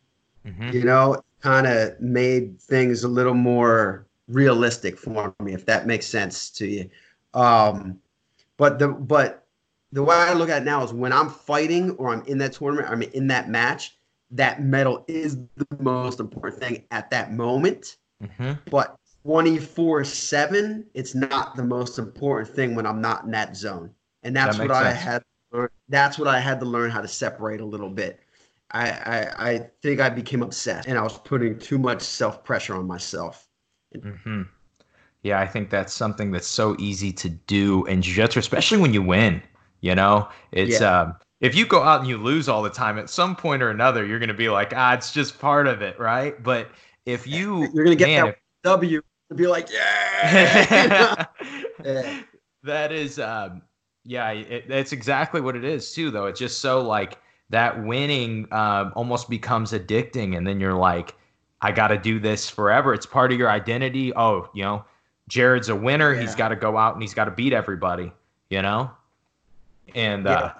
[0.45, 0.73] Mhm.
[0.73, 6.07] you know, kind of made things a little more realistic for me, if that makes
[6.07, 6.91] sense to you.
[7.35, 7.99] Um,
[8.57, 9.45] but the but
[9.91, 12.53] the way I look at it now is when I'm fighting or I'm in that
[12.53, 13.97] tournament, I'm in that match,
[14.31, 17.97] that medal is the most important thing at that moment.
[18.23, 18.59] Mhm.
[18.69, 23.91] But 24 7, it's not the most important thing when I'm not in that zone.
[24.23, 25.23] And that's That what makes I had.
[25.89, 28.19] That's what I had to learn how to separate a little bit.
[28.73, 32.75] I, I, I think I became obsessed and I was putting too much self pressure
[32.75, 33.47] on myself.
[34.01, 34.43] hmm
[35.23, 39.03] Yeah, I think that's something that's so easy to do in jiu-jitsu, especially when you
[39.03, 39.41] win.
[39.81, 41.01] You know, it's Yeah.
[41.03, 43.69] um, if you go out and you lose all the time, at some point or
[43.71, 46.41] another, you're gonna be like, ah, it's just part of it, right?
[46.43, 46.69] But
[47.05, 51.25] if you, You're gonna get man, that W and be like, yeah.
[51.83, 52.23] Yeah.
[52.63, 53.61] that is um
[54.05, 57.17] yeah it, it's exactly what it is too though it's just so like
[57.49, 61.15] that winning uh, almost becomes addicting, and then you're like,
[61.61, 62.93] I got to do this forever.
[62.93, 64.13] It's part of your identity.
[64.15, 64.85] Oh, you know,
[65.27, 66.13] Jared's a winner.
[66.13, 66.21] Yeah.
[66.21, 68.11] He's got to go out and he's got to beat everybody.
[68.49, 68.91] You know,
[69.95, 70.53] and uh,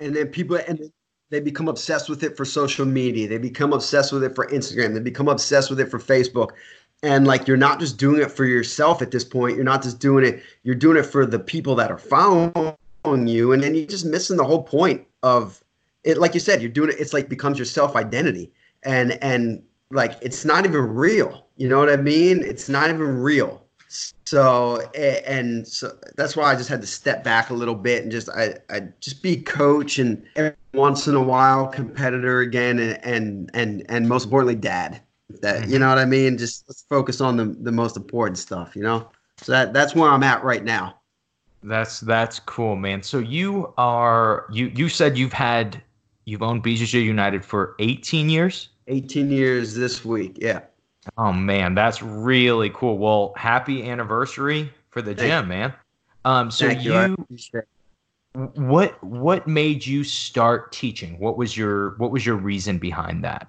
[0.00, 0.90] and then people and
[1.30, 4.94] they become obsessed with it for social media they become obsessed with it for instagram
[4.94, 6.50] they become obsessed with it for facebook
[7.02, 9.98] and like you're not just doing it for yourself at this point you're not just
[9.98, 12.76] doing it you're doing it for the people that are following
[13.26, 15.62] you and then you're just missing the whole point of
[16.04, 19.62] it like you said you're doing it it's like becomes your self identity and and
[19.90, 23.62] like it's not even real you know what i mean it's not even real
[24.24, 28.10] so and so that's why I just had to step back a little bit and
[28.10, 33.04] just I I just be coach and every once in a while competitor again and
[33.04, 35.02] and and, and most importantly dad.
[35.40, 35.80] That you mm-hmm.
[35.80, 36.38] know what I mean?
[36.38, 39.10] Just let's focus on the the most important stuff, you know?
[39.36, 40.98] So that that's where I'm at right now.
[41.62, 43.02] That's that's cool, man.
[43.02, 45.82] So you are you you said you've had
[46.24, 48.68] you've owned BJJ United for 18 years?
[48.88, 50.38] 18 years this week.
[50.40, 50.60] Yeah.
[51.18, 52.98] Oh man, that's really cool.
[52.98, 55.72] Well, happy anniversary for the Thank gym, man.
[56.24, 56.92] Um so Thank you.
[56.94, 57.62] You
[58.34, 61.18] what what made you start teaching?
[61.18, 63.48] What was your what was your reason behind that?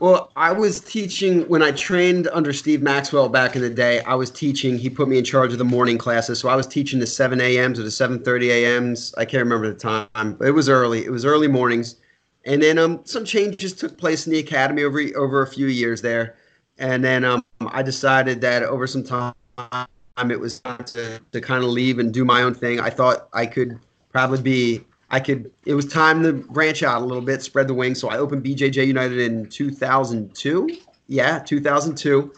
[0.00, 4.00] Well, I was teaching when I trained under Steve Maxwell back in the day.
[4.00, 4.76] I was teaching.
[4.76, 7.40] He put me in charge of the morning classes, so I was teaching the 7
[7.40, 9.14] a.m.s or the 7:30 a.m.s.
[9.16, 11.04] I can't remember the time, but it was early.
[11.04, 11.96] It was early mornings,
[12.46, 16.02] and then um, some changes took place in the academy over over a few years
[16.02, 16.36] there,
[16.78, 19.34] and then um, I decided that over some time
[20.30, 22.80] it was time to to kind of leave and do my own thing.
[22.80, 23.78] I thought I could
[24.12, 25.50] probably be I could.
[25.64, 28.00] It was time to branch out a little bit, spread the wings.
[28.00, 30.78] So I opened BJJ United in 2002.
[31.06, 32.32] Yeah, 2002,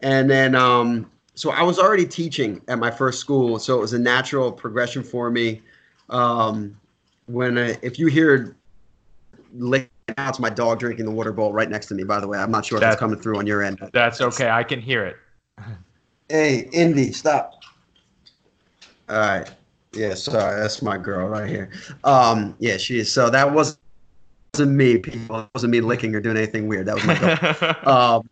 [0.00, 3.92] and then um, so I was already teaching at my first school, so it was
[3.92, 5.62] a natural progression for me.
[6.08, 6.78] Um,
[7.26, 8.55] when I, if you hear
[9.58, 12.04] lick, now it's my dog drinking the water bowl right next to me.
[12.04, 13.78] By the way, I'm not sure if it's coming through on your end.
[13.92, 14.50] That's okay.
[14.50, 15.16] I can hear it.
[16.28, 17.52] Hey, Indy, stop.
[19.08, 19.50] All right.
[19.92, 21.70] Yeah, sorry, that's my girl right here.
[22.04, 23.10] Um, yeah, she is.
[23.10, 23.78] So that wasn't
[24.58, 25.40] me, people.
[25.40, 26.86] It wasn't me licking or doing anything weird.
[26.86, 27.94] That was my girl.
[27.94, 28.30] um,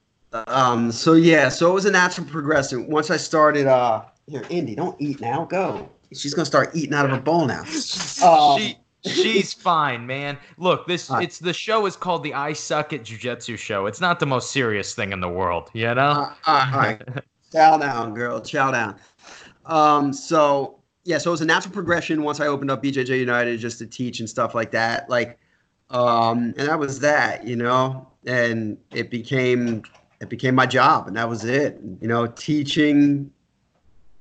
[0.48, 2.88] um, so yeah, so it was a natural progression.
[2.88, 5.44] Once I started, uh, here, Indy, don't eat now.
[5.44, 5.88] Go.
[6.12, 7.64] She's gonna start eating out of her bowl now.
[8.22, 10.38] Um, she she's fine, man.
[10.58, 11.22] Look, this right.
[11.24, 13.86] it's the show is called the I Suck at Jiu Jitsu show.
[13.86, 16.00] It's not the most serious thing in the world, you know?
[16.00, 17.02] Uh, uh, all right.
[17.52, 18.40] Chow down, girl.
[18.40, 18.96] Chow down.
[19.66, 23.60] Um, so yeah, so it was a natural progression once I opened up BJJ United
[23.60, 25.08] just to teach and stuff like that.
[25.08, 25.38] Like,
[25.90, 29.82] um, and that was that, you know, and it became
[30.20, 31.78] it became my job, and that was it.
[32.00, 33.30] You know, teaching,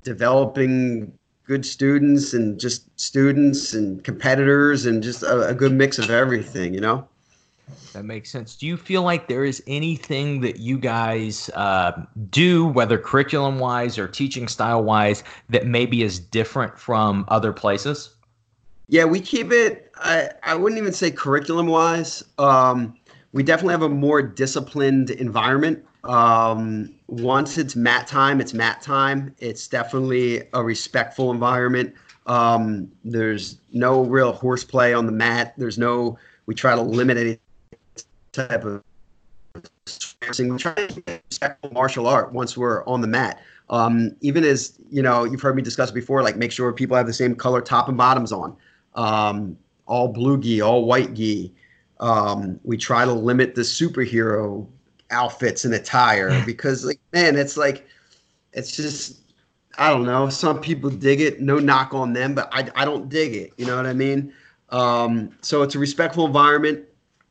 [0.02, 1.12] developing
[1.46, 6.74] good students, and just students and competitors, and just a, a good mix of everything.
[6.74, 7.08] You know.
[7.94, 8.56] That makes sense.
[8.56, 11.92] Do you feel like there is anything that you guys uh,
[12.28, 18.10] do, whether curriculum wise or teaching style wise, that maybe is different from other places?
[18.88, 19.92] Yeah, we keep it.
[19.96, 22.22] I, I wouldn't even say curriculum wise.
[22.38, 22.96] Um,
[23.32, 25.84] we definitely have a more disciplined environment.
[26.04, 29.34] Um, once it's mat time, it's mat time.
[29.38, 31.94] It's definitely a respectful environment.
[32.26, 35.54] Um, there's no real horseplay on the mat.
[35.56, 36.18] There's no.
[36.46, 37.38] We try to limit any
[38.32, 38.82] type of.
[40.38, 43.42] We try to respectful martial art once we're on the mat.
[43.70, 47.06] Um, even as you know, you've heard me discuss before, like make sure people have
[47.06, 48.56] the same color top and bottoms on
[48.94, 51.52] um, all blue gi, all white gi.
[52.00, 54.66] Um, we try to limit the superhero
[55.10, 57.86] outfits and attire because, like, man, it's like,
[58.52, 59.20] it's just,
[59.78, 60.28] I don't know.
[60.28, 61.40] Some people dig it.
[61.40, 63.52] No knock on them, but I, I don't dig it.
[63.56, 64.32] You know what I mean?
[64.70, 66.84] Um, so it's a respectful environment.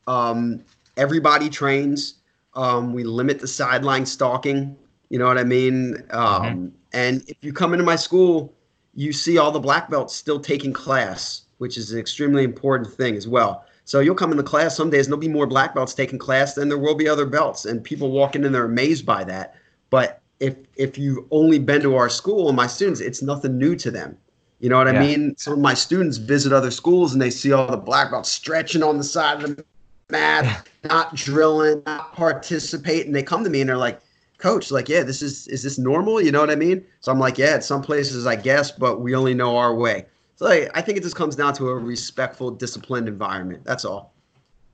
[0.07, 0.63] Um,
[0.97, 2.15] everybody trains.
[2.55, 4.75] Um, we limit the sideline stalking.
[5.09, 6.03] You know what I mean?
[6.11, 8.53] Um, And if you come into my school,
[8.93, 13.15] you see all the black belts still taking class, which is an extremely important thing
[13.15, 13.65] as well.
[13.85, 16.53] So you'll come into class some days, and there'll be more black belts taking class
[16.53, 19.55] than there will be other belts, and people walk in and they're amazed by that.
[19.89, 23.75] But if if you've only been to our school and my students, it's nothing new
[23.77, 24.17] to them.
[24.59, 24.99] You know what Yeah.
[25.01, 25.35] I mean?
[25.37, 28.81] Some of my students visit other schools and they see all the black belts stretching
[28.83, 29.65] on the side of the
[30.09, 33.11] mat, not drilling, not participating.
[33.11, 33.99] They come to me and they're like,
[34.39, 37.19] coach like yeah this is is this normal you know what i mean so i'm
[37.19, 40.05] like yeah at some places i guess but we only know our way
[40.35, 44.13] so like, i think it just comes down to a respectful disciplined environment that's all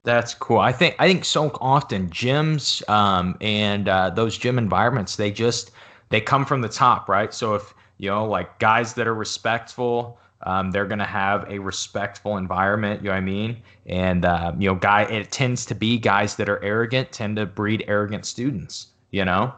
[0.04, 0.60] That's cool.
[0.60, 5.72] I think I think so often gyms um, and uh, those gym environments they just
[6.10, 7.34] they come from the top, right?
[7.34, 12.38] So if you know like guys that are respectful, Um, they're to have a respectful
[12.38, 13.02] environment.
[13.02, 13.62] You know what I mean?
[13.88, 17.46] And uh, you know, guy, it tends to be guys that are arrogant tend to
[17.46, 18.88] breed arrogant students.
[19.12, 19.54] You know,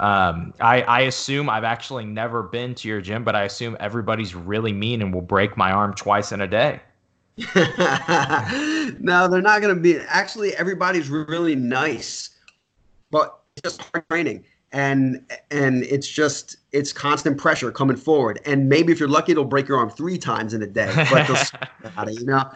[0.00, 4.34] um, I I assume I've actually never been to your gym, but I assume everybody's
[4.34, 6.80] really mean and will break my arm twice in a day.
[9.00, 9.98] no, they're not going to be.
[10.08, 12.30] Actually, everybody's really nice,
[13.10, 18.40] but just hard training, and and it's just it's constant pressure coming forward.
[18.44, 20.92] And maybe if you're lucky, it'll break your arm three times in a day.
[21.10, 22.48] But it, you know.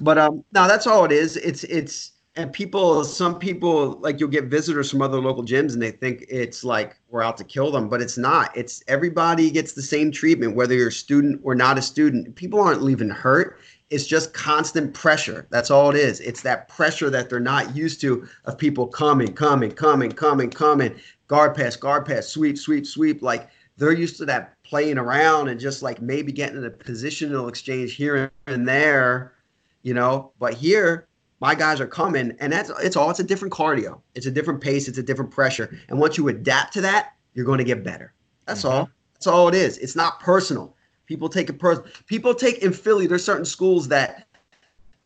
[0.00, 1.36] But um, no, that's all it is.
[1.38, 5.82] It's it's and people, some people like you'll get visitors from other local gyms, and
[5.82, 8.56] they think it's like we're out to kill them, but it's not.
[8.56, 12.34] It's everybody gets the same treatment, whether you're a student or not a student.
[12.34, 13.58] People aren't leaving hurt
[13.92, 15.46] it's just constant pressure.
[15.50, 16.18] That's all it is.
[16.20, 20.98] It's that pressure that they're not used to of people coming, coming, coming, coming, coming,
[21.28, 23.20] guard pass, guard pass, sweep, sweep, sweep.
[23.20, 27.50] Like they're used to that playing around and just like maybe getting in a positional
[27.50, 29.34] exchange here and there,
[29.82, 30.32] you know.
[30.38, 31.06] But here,
[31.42, 33.10] my guys are coming, and that's it's all.
[33.10, 34.00] It's a different cardio.
[34.14, 34.86] It's a different pace.
[34.86, 35.76] It's a different pressure.
[35.88, 38.14] And once you adapt to that, you're going to get better.
[38.46, 38.78] That's mm-hmm.
[38.78, 38.90] all.
[39.14, 39.76] That's all it is.
[39.78, 40.76] It's not personal.
[41.06, 41.90] People take it personal.
[42.06, 43.08] People take in Philly.
[43.08, 44.28] There's certain schools that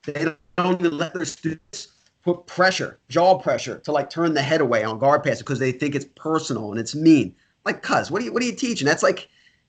[0.05, 0.27] they
[0.59, 1.89] don't even let their students
[2.23, 5.73] put pressure, jaw pressure, to like turn the head away on guard passes because they
[5.73, 7.35] think it's personal and it's mean.
[7.65, 8.85] Like, cuz, what are you what are you teaching?
[8.85, 9.29] That's like,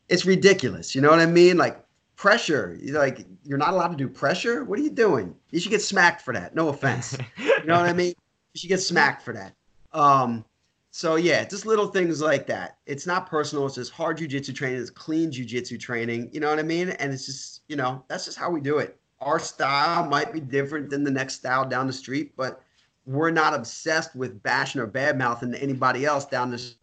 [0.09, 0.93] it's ridiculous.
[0.93, 1.55] You know what I mean?
[1.55, 1.81] Like
[2.17, 2.77] pressure.
[2.81, 4.65] You're like, you're not allowed to do pressure.
[4.65, 5.33] What are you doing?
[5.51, 6.53] You should get smacked for that.
[6.53, 7.17] No offense.
[7.37, 8.13] you know what I mean?
[8.53, 9.53] You should get smacked for that.
[9.93, 10.43] Um,
[10.89, 12.79] so yeah, just little things like that.
[12.87, 13.67] It's not personal.
[13.67, 14.81] It's just hard jujitsu training.
[14.81, 16.31] It's clean jujitsu training.
[16.33, 16.89] You know what I mean?
[16.89, 18.97] And it's just you know that's just how we do it.
[19.21, 22.63] Our style might be different than the next style down the street, but
[23.05, 26.73] we're not obsessed with bashing or bad mouthing anybody else down the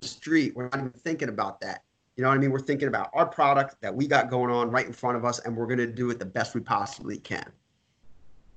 [0.00, 0.54] street.
[0.54, 1.82] We're not even thinking about that.
[2.16, 2.50] You know what I mean?
[2.50, 5.38] We're thinking about our product that we got going on right in front of us,
[5.40, 7.50] and we're going to do it the best we possibly can.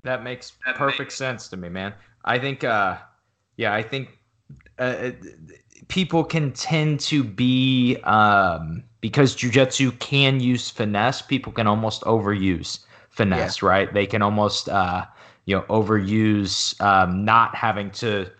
[0.03, 1.93] That makes perfect sense to me, man.
[2.23, 2.97] I think, uh,
[3.57, 4.17] yeah, I think
[4.77, 5.11] uh,
[5.89, 11.21] people can tend to be um, because jujitsu can use finesse.
[11.21, 12.79] People can almost overuse
[13.09, 13.67] finesse, yeah.
[13.67, 13.93] right?
[13.93, 15.05] They can almost uh,
[15.45, 18.31] you know overuse um, not having to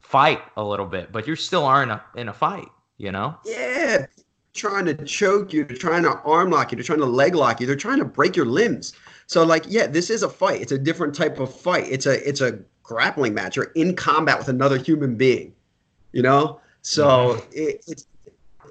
[0.00, 2.68] fight a little bit, but you still are in a in a fight.
[2.98, 3.36] You know?
[3.44, 4.06] Yeah,
[4.56, 7.60] trying to choke you, they're trying to arm lock you, they're trying to leg lock
[7.60, 8.94] you, they're trying to break your limbs.
[9.26, 10.60] So like, yeah, this is a fight.
[10.60, 11.86] It's a different type of fight.
[11.88, 13.56] It's a it's a grappling match.
[13.56, 15.52] You're in combat with another human being
[16.16, 16.60] you know.
[16.80, 17.50] So mm-hmm.
[17.52, 18.06] it, it's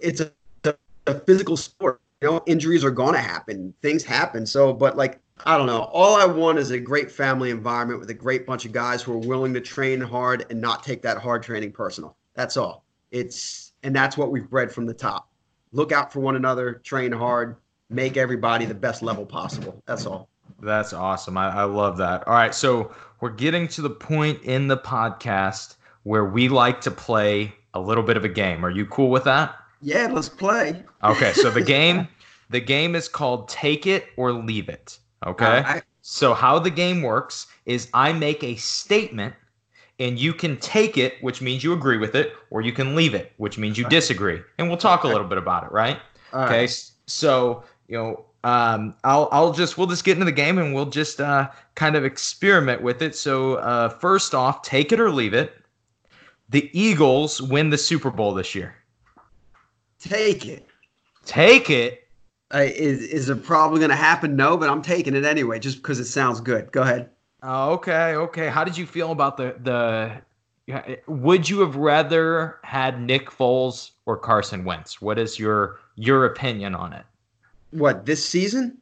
[0.01, 0.75] it's a,
[1.05, 2.01] a physical sport.
[2.21, 3.73] You know, injuries are going to happen.
[3.83, 4.47] Things happen.
[4.47, 5.83] So, but like I don't know.
[5.93, 9.13] All I want is a great family environment with a great bunch of guys who
[9.13, 12.17] are willing to train hard and not take that hard training personal.
[12.33, 12.83] That's all.
[13.11, 15.29] It's and that's what we've bred from the top.
[15.75, 17.57] Look out for one another, train hard,
[17.89, 19.83] make everybody the best level possible.
[19.85, 20.29] That's all.
[20.61, 21.37] That's awesome.
[21.37, 22.25] I, I love that.
[22.27, 22.55] All right.
[22.55, 27.79] So we're getting to the point in the podcast where we like to play a
[27.81, 28.63] little bit of a game.
[28.65, 29.53] Are you cool with that?
[29.81, 30.81] Yeah, let's play.
[31.03, 32.07] Okay, so the game
[32.49, 34.97] the game is called Take It or Leave It.
[35.27, 35.45] Okay?
[35.45, 39.35] Uh, I, so how the game works is I make a statement
[39.99, 43.13] and you can take it, which means you agree with it, or you can leave
[43.13, 44.41] it, which means you disagree.
[44.57, 45.99] And we'll talk a little bit about it, right?
[46.33, 46.61] okay.
[46.61, 46.91] Right.
[47.07, 50.85] So, you know, um, I'll I'll just we'll just get into the game and we'll
[50.85, 53.15] just uh, kind of experiment with it.
[53.15, 55.53] So uh, first off, take it or leave it
[56.49, 58.75] the Eagles win the Super Bowl this year?
[59.99, 60.67] Take it.
[61.25, 62.07] Take it.
[62.53, 64.35] Uh, is is it probably going to happen?
[64.35, 66.71] No, but I'm taking it anyway, just because it sounds good.
[66.71, 67.09] Go ahead.
[67.47, 68.47] Oh, okay, okay.
[68.47, 71.01] How did you feel about the the?
[71.05, 74.99] Would you have rather had Nick Foles or Carson Wentz?
[74.99, 77.05] What is your your opinion on it?
[77.69, 78.79] What this season?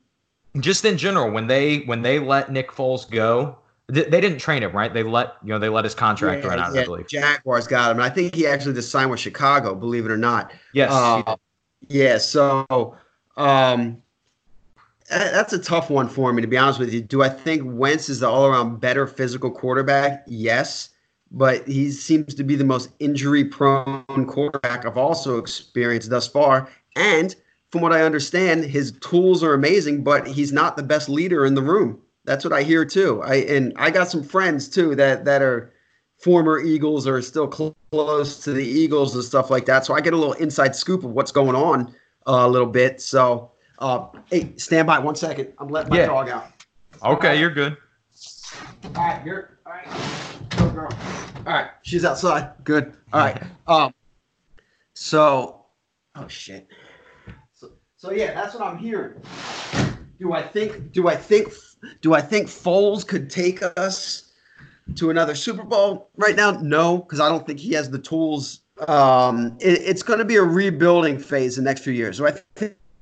[0.59, 3.57] Just in general, when they when they let Nick Foles go,
[3.88, 4.93] they, they didn't train him, right?
[4.93, 6.74] They let you know they let his contract yeah, run out.
[6.74, 9.76] Yeah, I believe Jaguars got him, and I think he actually just signed with Chicago.
[9.76, 10.53] Believe it or not.
[10.74, 10.89] Yes.
[10.89, 11.36] Uh,
[11.89, 12.18] yeah.
[12.18, 12.95] So,
[13.36, 14.03] um,
[15.14, 17.01] that's a tough one for me to be honest with you.
[17.01, 20.24] Do I think Wentz is the all-around better physical quarterback?
[20.28, 20.89] Yes,
[21.32, 26.70] but he seems to be the most injury-prone quarterback I've also experienced thus far.
[26.95, 27.36] And
[27.72, 31.55] from what I understand, his tools are amazing, but he's not the best leader in
[31.55, 31.99] the room.
[32.26, 33.22] That's what I hear too.
[33.24, 35.74] I and I got some friends too that that are
[36.20, 39.86] former Eagles or still cl- close to the Eagles and stuff like that.
[39.86, 41.88] So I get a little inside scoop of what's going on
[42.28, 43.01] uh, a little bit.
[43.01, 43.51] So
[43.84, 45.52] uh, hey, stand by one second.
[45.60, 46.06] I'm letting my yeah.
[46.06, 46.48] dog out.
[47.04, 47.40] Okay, right.
[47.40, 47.76] you're good.
[48.86, 50.50] All right, you're all right.
[50.52, 50.90] Go girl.
[51.46, 52.52] All right, she's outside.
[52.64, 52.94] Good.
[53.12, 53.44] All right.
[53.68, 53.94] Um.
[54.94, 55.66] So,
[56.16, 56.68] oh shit.
[57.54, 59.22] So, so yeah, that's what I'm hearing.
[60.18, 60.94] Do I think?
[60.94, 61.52] Do I think?
[62.02, 64.32] Do I think Foles could take us
[64.96, 66.52] to another Super Bowl right now?
[66.52, 68.62] No, because I don't think he has the tools.
[68.88, 72.18] Um, it, it's going to be a rebuilding phase the next few years.
[72.20, 72.34] Do I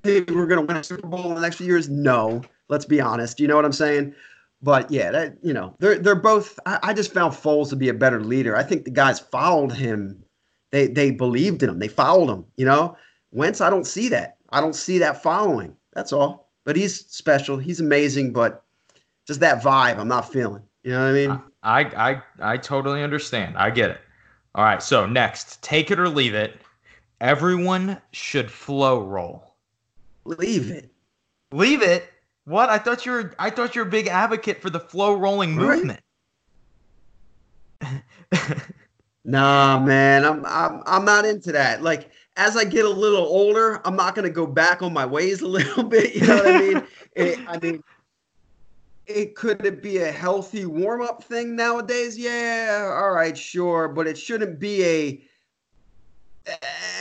[0.03, 1.89] think we're going to win a Super Bowl in the next few years?
[1.89, 2.41] No.
[2.71, 3.39] Let's be honest.
[3.39, 4.15] You know what I'm saying?
[4.61, 6.59] But yeah, that you know, they're they're both.
[6.65, 8.55] I, I just found Foles to be a better leader.
[8.55, 10.23] I think the guys followed him.
[10.71, 11.79] They they believed in him.
[11.79, 12.45] They followed him.
[12.55, 12.95] You know,
[13.31, 13.59] Wentz.
[13.59, 14.37] I don't see that.
[14.51, 15.75] I don't see that following.
[15.93, 16.49] That's all.
[16.63, 17.57] But he's special.
[17.57, 18.33] He's amazing.
[18.33, 18.63] But
[19.27, 20.61] just that vibe, I'm not feeling.
[20.83, 21.41] You know what I mean?
[21.63, 21.81] I
[22.39, 23.57] I I totally understand.
[23.57, 24.01] I get it.
[24.55, 24.81] All right.
[24.81, 26.61] So next, take it or leave it.
[27.19, 29.50] Everyone should flow roll.
[30.25, 30.91] Leave it.
[31.51, 32.09] Leave it.
[32.45, 32.69] What?
[32.69, 33.33] I thought you were.
[33.39, 35.87] I thought you were a big advocate for the flow rolling Right.
[35.87, 36.01] movement.
[39.23, 41.83] Nah, man, I'm I'm I'm not into that.
[41.83, 45.41] Like as I get a little older, I'm not gonna go back on my ways
[45.41, 46.15] a little bit.
[46.15, 46.87] You know what I mean?
[47.15, 47.83] It, I mean,
[49.05, 52.17] it could it be a healthy warm up thing nowadays?
[52.17, 55.23] Yeah, all right, sure, but it shouldn't be a.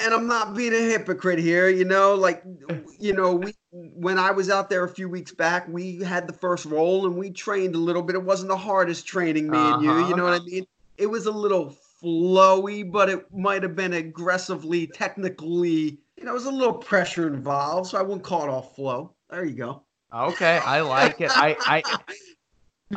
[0.03, 2.15] And I'm not being a hypocrite here, you know.
[2.15, 2.43] Like,
[2.99, 6.33] you know, we when I was out there a few weeks back, we had the
[6.33, 8.17] first roll and we trained a little bit.
[8.17, 10.09] It wasn't the hardest training, me and you.
[10.09, 10.67] You know what I mean?
[11.01, 16.35] it was a little flowy, but it might have been aggressively, technically, you know, it
[16.35, 19.15] was a little pressure involved, so I wouldn't call it all flow.
[19.31, 19.83] There you go.
[20.15, 21.31] Okay, I like it.
[21.35, 21.83] I I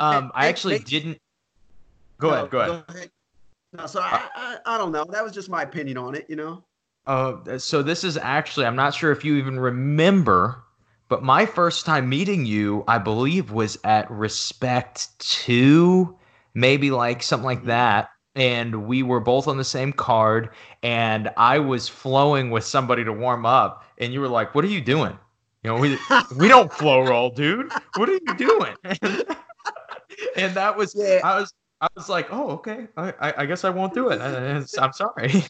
[0.00, 1.18] um I actually didn't.
[2.18, 2.50] Go ahead.
[2.50, 3.10] Go ahead.
[3.76, 5.04] No, so I, I, I don't know.
[5.10, 6.64] That was just my opinion on it, you know.
[7.06, 10.62] Uh, so this is actually, I'm not sure if you even remember,
[11.08, 16.16] but my first time meeting you, I believe, was at Respect 2,
[16.54, 18.10] maybe like something like that.
[18.36, 20.50] And we were both on the same card,
[20.82, 24.68] and I was flowing with somebody to warm up, and you were like, "What are
[24.68, 25.16] you doing?"
[25.62, 25.96] You know, we
[26.36, 27.70] we don't flow roll, dude.
[27.94, 28.74] What are you doing?
[30.36, 31.20] and that was, Yeah.
[31.22, 31.54] I was,
[31.84, 32.88] I was like, "Oh, okay.
[32.96, 34.18] I, I, I guess I won't do it.
[34.18, 35.44] I, I'm sorry."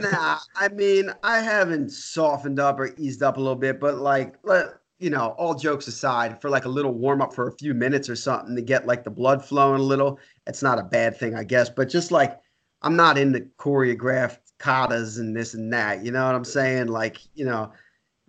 [0.00, 4.36] nah, I mean, I haven't softened up or eased up a little bit, but like,
[4.44, 4.66] let,
[5.00, 8.08] you know, all jokes aside, for like a little warm up for a few minutes
[8.08, 11.34] or something to get like the blood flowing a little, it's not a bad thing,
[11.34, 11.68] I guess.
[11.68, 12.38] But just like,
[12.82, 16.04] I'm not into choreographed katas and this and that.
[16.04, 16.86] You know what I'm saying?
[16.86, 17.72] Like, you know,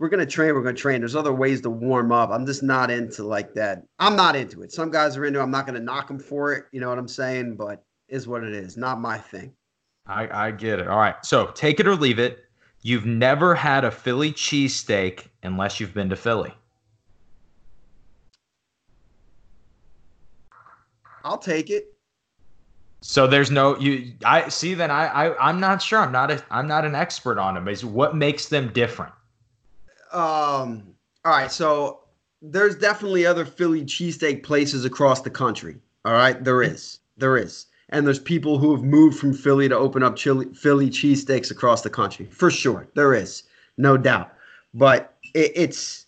[0.01, 0.99] we're gonna train, we're gonna train.
[1.01, 2.31] There's other ways to warm up.
[2.31, 3.83] I'm just not into like that.
[3.99, 4.71] I'm not into it.
[4.71, 5.39] Some guys are into.
[5.39, 5.43] it.
[5.43, 6.65] I'm not gonna knock them for it.
[6.71, 7.55] You know what I'm saying?
[7.55, 8.77] But is what it is.
[8.77, 9.53] Not my thing.
[10.07, 10.87] I, I get it.
[10.87, 11.23] All right.
[11.23, 12.45] So take it or leave it.
[12.81, 16.51] You've never had a Philly cheesesteak unless you've been to Philly.
[21.23, 21.93] I'll take it.
[23.01, 25.99] So there's no you I see then I, I I'm not sure.
[25.99, 27.67] I'm not a I'm not an expert on them.
[27.67, 29.13] Is what makes them different?
[30.13, 30.83] Um,
[31.23, 32.01] all right, so
[32.41, 35.77] there's definitely other Philly cheesesteak places across the country.
[36.05, 36.99] All right, there is.
[37.17, 37.67] There is.
[37.89, 41.81] And there's people who have moved from Philly to open up chili, Philly cheesesteaks across
[41.81, 42.25] the country.
[42.27, 42.87] For sure.
[42.95, 43.43] There is.
[43.77, 44.33] No doubt.
[44.73, 46.05] But it, it's,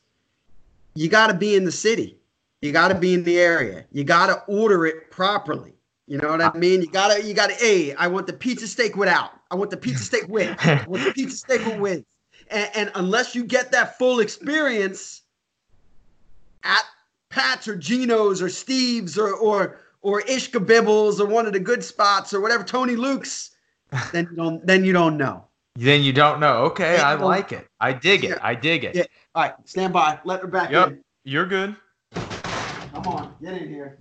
[0.96, 2.18] you got to be in the city.
[2.62, 3.86] You got to be in the area.
[3.92, 5.74] You got to order it properly.
[6.08, 6.82] You know what I mean?
[6.82, 9.32] You got to, you got to, hey, I want the pizza steak without.
[9.52, 10.56] I want the pizza steak with.
[10.66, 12.04] I want the pizza steak with.
[12.50, 15.22] And, and unless you get that full experience
[16.64, 16.84] at
[17.30, 22.34] Pat's or Geno's or Steve's or or or Ishkabibble's or one of the good spots
[22.34, 23.52] or whatever Tony Luke's,
[24.12, 25.46] then you don't then you don't know.
[25.76, 26.58] Then you don't know.
[26.66, 27.68] Okay, I like it.
[27.80, 28.38] I dig it.
[28.42, 28.96] I dig it.
[28.96, 29.06] Yeah.
[29.34, 30.20] All right, stand by.
[30.24, 30.88] Let her back Yep.
[30.90, 31.04] in.
[31.24, 31.76] You're good.
[32.14, 33.98] Come on, get in here.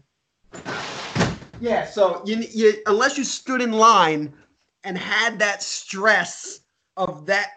[1.60, 4.32] Yeah, so you, you unless you stood in line
[4.84, 6.60] and had that stress
[6.96, 7.48] of that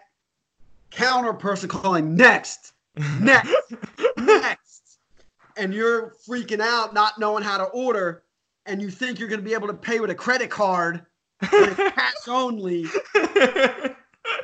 [0.90, 2.72] counter person calling next,
[3.20, 3.54] next,
[4.16, 4.98] next,
[5.56, 8.22] and you're freaking out, not knowing how to order,
[8.66, 11.04] and you think you're going to be able to pay with a credit card,
[11.42, 12.86] cash only.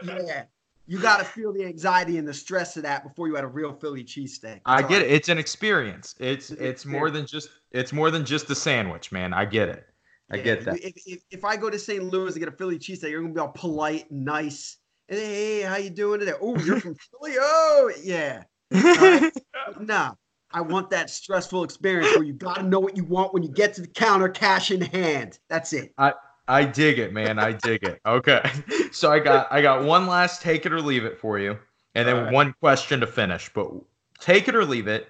[0.03, 0.45] Yeah,
[0.87, 3.49] you got to feel the anxiety and the stress of that before you had a
[3.49, 4.61] real Philly cheesesteak.
[4.67, 5.11] I get it.
[5.11, 6.15] It's an experience.
[6.19, 9.33] It's It's it's more than just it's more than just the sandwich, man.
[9.33, 9.87] I get it.
[10.31, 10.85] I Yeah, get that.
[10.85, 12.03] If, if, if I go to St.
[12.03, 14.79] Louis to get a Philly cheesesteak, you're gonna be all polite nice.
[15.09, 16.33] And hey, how you doing today?
[16.41, 17.37] Oh, you're from Philly?
[17.39, 18.45] Oh, yeah.
[18.71, 19.33] But
[19.81, 20.17] no,
[20.53, 23.75] I want that stressful experience where you gotta know what you want when you get
[23.75, 25.39] to the counter, cash in hand.
[25.49, 25.93] That's it.
[25.99, 26.15] I
[26.49, 27.39] I dig it, man.
[27.39, 28.01] I dig it.
[28.07, 28.43] Okay.
[28.93, 31.59] So I got I got one last take it or leave it for you.
[31.95, 32.33] And then right.
[32.33, 33.51] one question to finish.
[33.55, 33.71] But
[34.21, 35.09] take it or leave it.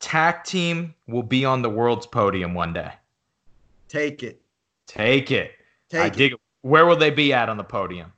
[0.00, 2.92] Tac team will be on the world's podium one day.
[3.88, 4.42] Take it.
[4.86, 5.52] Take it.
[5.88, 6.12] Take I it.
[6.12, 6.40] dig it.
[6.60, 8.12] Where will they be at on the podium?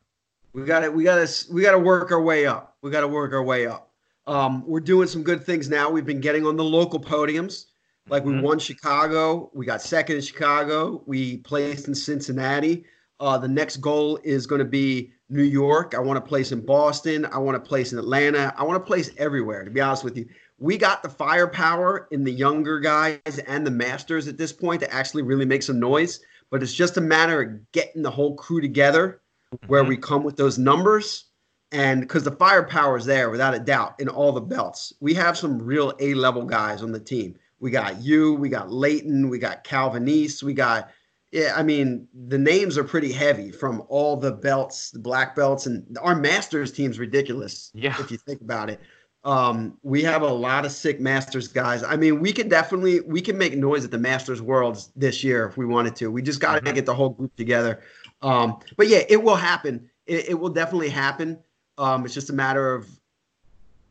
[0.54, 2.76] We gotta we gotta we gotta work our way up.
[2.82, 3.90] We gotta work our way up.
[4.26, 5.90] Um, we're doing some good things now.
[5.90, 7.66] We've been getting on the local podiums.
[8.08, 8.42] Like we Mhm.
[8.42, 12.84] won Chicago, we got second in Chicago, we placed in Cincinnati.
[13.20, 15.94] Uh, the next goal is going to be New York.
[15.94, 17.24] I want to place in Boston.
[17.26, 18.52] I want to place in Atlanta.
[18.58, 19.64] I want to place everywhere.
[19.64, 20.26] To be honest with you,
[20.58, 24.92] we got the firepower in the younger guys and the masters at this point to
[24.92, 26.18] actually really make some noise.
[26.50, 29.20] But it's just a matter of getting the whole crew together
[29.66, 31.24] where we come with those numbers.
[31.70, 35.38] And because the firepower is there without a doubt in all the belts, we have
[35.38, 37.34] some real A level guys on the team.
[37.60, 40.90] We got you, we got Leighton, we got Calvinese, we got,
[41.30, 45.64] yeah, I mean, the names are pretty heavy from all the belts, the black belts,
[45.66, 47.70] and our Masters team's ridiculous.
[47.72, 47.96] Yeah.
[47.98, 48.80] If you think about it.
[49.24, 51.84] Um, we have a lot of sick Masters guys.
[51.84, 55.46] I mean, we could definitely we can make noise at the Masters Worlds this year
[55.46, 56.10] if we wanted to.
[56.10, 56.74] We just got to Mhm.
[56.74, 57.80] get the whole group together.
[58.22, 59.90] Um, but yeah, it will happen.
[60.06, 61.38] It, it will definitely happen.
[61.78, 62.88] Um, it's just a matter of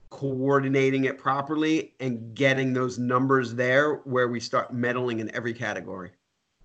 [0.10, 6.12] coordinating it properly and getting those numbers there where we start meddling in every category.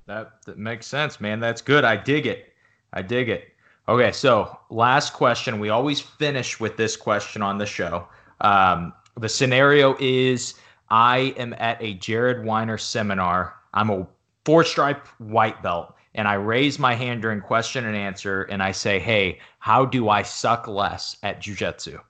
[0.07, 1.41] That, that makes sense, man.
[1.41, 1.85] That's good.
[1.85, 2.53] I dig it.
[2.93, 3.49] I dig it.
[3.89, 5.61] Okay, so last question.
[5.61, 8.09] We always finish with this question on the show.
[8.41, 10.55] Um, the scenario is
[10.91, 13.55] I am at a Jared Weiner seminar.
[13.75, 14.07] I'm a
[14.45, 18.73] four stripe white belt, and I raise my hand during question and answer, and I
[18.73, 22.01] say, Hey, how do I suck less at jujitsu?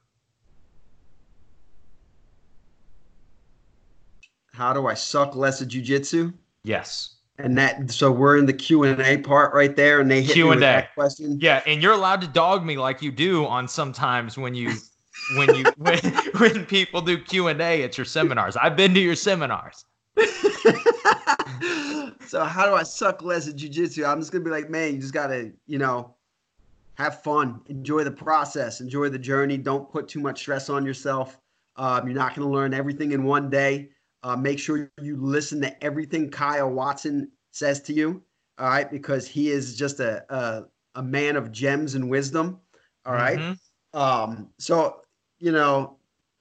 [4.55, 6.33] How do I suck less at jujitsu?
[6.63, 7.17] Yes.
[7.39, 10.33] And that so we're in the Q and A part right there, and they hit
[10.33, 10.57] Q&A.
[10.61, 11.39] that question.
[11.39, 14.73] Yeah, and you're allowed to dog me like you do on sometimes when you
[15.37, 15.99] when you when,
[16.39, 18.57] when people do Q&A at your seminars.
[18.57, 19.85] I've been to your seminars.
[22.27, 24.07] so how do I suck less at jujitsu?
[24.07, 26.15] I'm just gonna be like, man, you just gotta, you know,
[26.95, 29.59] have fun, enjoy the process, enjoy the journey.
[29.59, 31.39] Don't put too much stress on yourself.
[31.77, 33.91] Um, you're not gonna learn everything in one day.
[34.23, 38.23] Uh, make sure you listen to everything Kyle Watson says to you.
[38.59, 40.65] All right, because he is just a a,
[40.95, 42.59] a man of gems and wisdom.
[43.05, 43.39] All right.
[43.39, 43.59] Mhm.
[43.93, 45.03] Um, so
[45.39, 45.96] you know,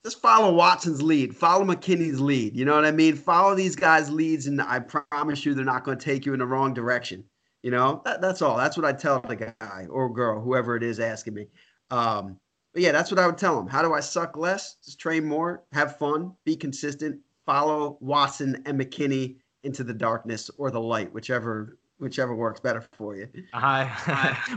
[0.05, 2.55] just follow Watson's lead, follow McKinney's lead.
[2.55, 3.15] You know what I mean?
[3.15, 6.39] Follow these guys' leads, and I promise you, they're not going to take you in
[6.39, 7.23] the wrong direction.
[7.63, 8.55] You know, that, that's all.
[8.55, 11.47] That's what I tell the guy or girl, whoever it is asking me.
[11.89, 12.39] Um,
[12.71, 13.65] but yeah, that's what I would tell them.
[13.67, 14.75] How do I suck less?
[14.85, 20.69] Just train more, have fun, be consistent, follow Watson and McKinney into the darkness or
[20.69, 23.27] the light, whichever whichever works better for you.
[23.53, 23.85] I,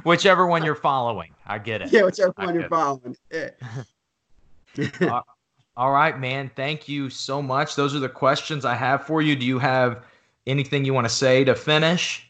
[0.03, 1.33] whichever one you're following.
[1.47, 1.91] I get it.
[1.91, 2.71] Yeah, whichever I one you're it.
[2.71, 3.17] following.
[3.33, 5.21] Yeah.
[5.79, 6.51] All right, man.
[6.57, 7.77] Thank you so much.
[7.77, 9.37] Those are the questions I have for you.
[9.37, 10.05] Do you have
[10.45, 12.29] anything you want to say to finish?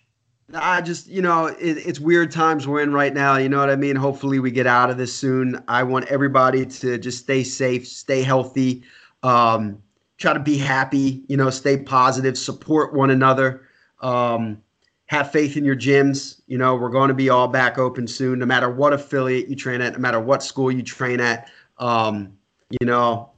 [0.52, 3.38] I just, you know, it, it's weird times we're in right now.
[3.38, 3.96] You know what I mean?
[3.96, 5.64] Hopefully, we get out of this soon.
[5.66, 8.82] I want everybody to just stay safe, stay healthy,
[9.22, 9.82] um,
[10.18, 13.62] try to be happy, you know, stay positive, support one another,
[14.02, 14.60] um,
[15.06, 16.42] have faith in your gyms.
[16.48, 19.56] You know, we're going to be all back open soon, no matter what affiliate you
[19.56, 21.50] train at, no matter what school you train at.
[21.78, 22.34] Um,
[22.78, 23.30] you know,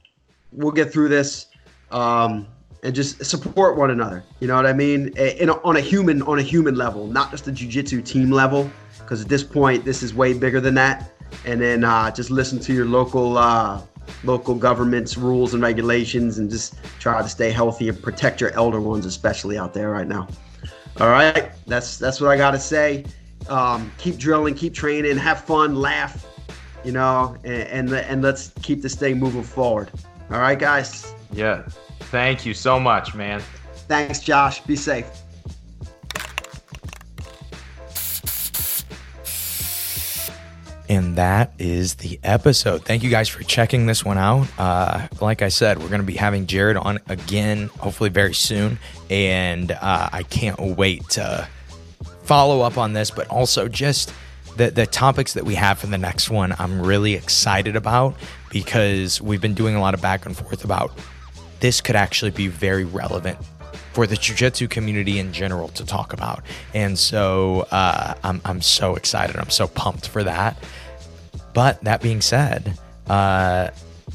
[0.51, 1.47] we'll get through this.
[1.91, 2.47] Um,
[2.83, 4.23] and just support one another.
[4.39, 5.13] You know what I mean?
[5.15, 8.69] A- a, on a human on a human level, not just a jujitsu team level.
[8.99, 11.11] Because at this point, this is way bigger than that.
[11.45, 13.81] And then uh, just listen to your local uh,
[14.23, 18.81] local government's rules and regulations, and just try to stay healthy and protect your elder
[18.81, 20.27] ones, especially out there right now.
[20.99, 23.05] All right, that's that's what I got to say.
[23.49, 26.25] Um, keep drilling, keep training, have fun, laugh.
[26.83, 29.91] You know, and, and and let's keep this thing moving forward.
[30.31, 31.13] All right, guys.
[31.33, 31.63] Yeah.
[31.99, 33.41] Thank you so much, man.
[33.89, 34.61] Thanks, Josh.
[34.61, 35.05] Be safe.
[40.87, 42.85] And that is the episode.
[42.85, 44.47] Thank you guys for checking this one out.
[44.57, 48.79] Uh, like I said, we're going to be having Jared on again, hopefully very soon.
[49.09, 51.47] And uh, I can't wait to
[52.23, 54.13] follow up on this, but also just
[54.55, 58.15] the, the topics that we have for the next one, I'm really excited about
[58.51, 60.91] because we've been doing a lot of back and forth about
[61.59, 63.37] this could actually be very relevant
[63.93, 66.43] for the jiu-jitsu community in general to talk about.
[66.73, 69.35] And so uh, I'm, I'm so excited.
[69.37, 70.57] I'm so pumped for that.
[71.53, 73.69] But that being said uh,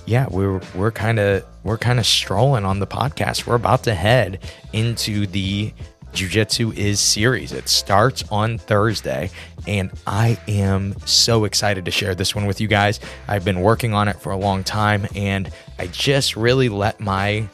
[0.07, 3.47] yeah we're we're kind of we're kind of strolling on the podcast.
[3.47, 4.41] We're about to head
[4.73, 5.73] into the
[6.17, 7.53] jiu-jitsu is series.
[7.53, 9.31] It starts on thursday
[9.69, 13.01] and i am so excited to share this one with you guys.
[13.29, 17.47] I've been working on it for a long time and i just really let my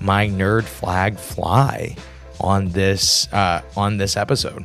[0.00, 1.96] my nerd flag fly
[2.40, 4.64] on this uh, on this episode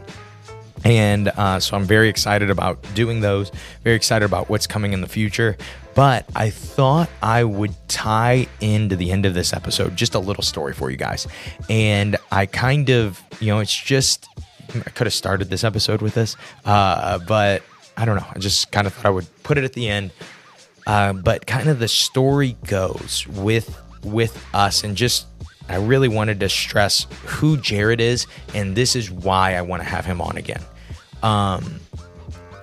[0.86, 3.52] And uh, so I'm very excited about doing those,
[3.84, 5.58] very excited about what's coming in the future.
[5.96, 10.44] But I thought I would tie into the end of this episode just a little
[10.44, 11.28] story for you guys.
[11.70, 14.28] And I kind of, you know, it's just,
[14.70, 17.64] I could have started this episode with this, uh, but
[17.98, 18.28] I don't know.
[18.30, 20.12] I just kind of thought I would put it at the end.
[20.86, 25.26] Uh, but kind of the story goes with with us and just
[25.68, 29.90] I really wanted to stress who Jared is, and this is why I want to
[29.90, 30.62] have him on again.
[31.26, 31.80] Um,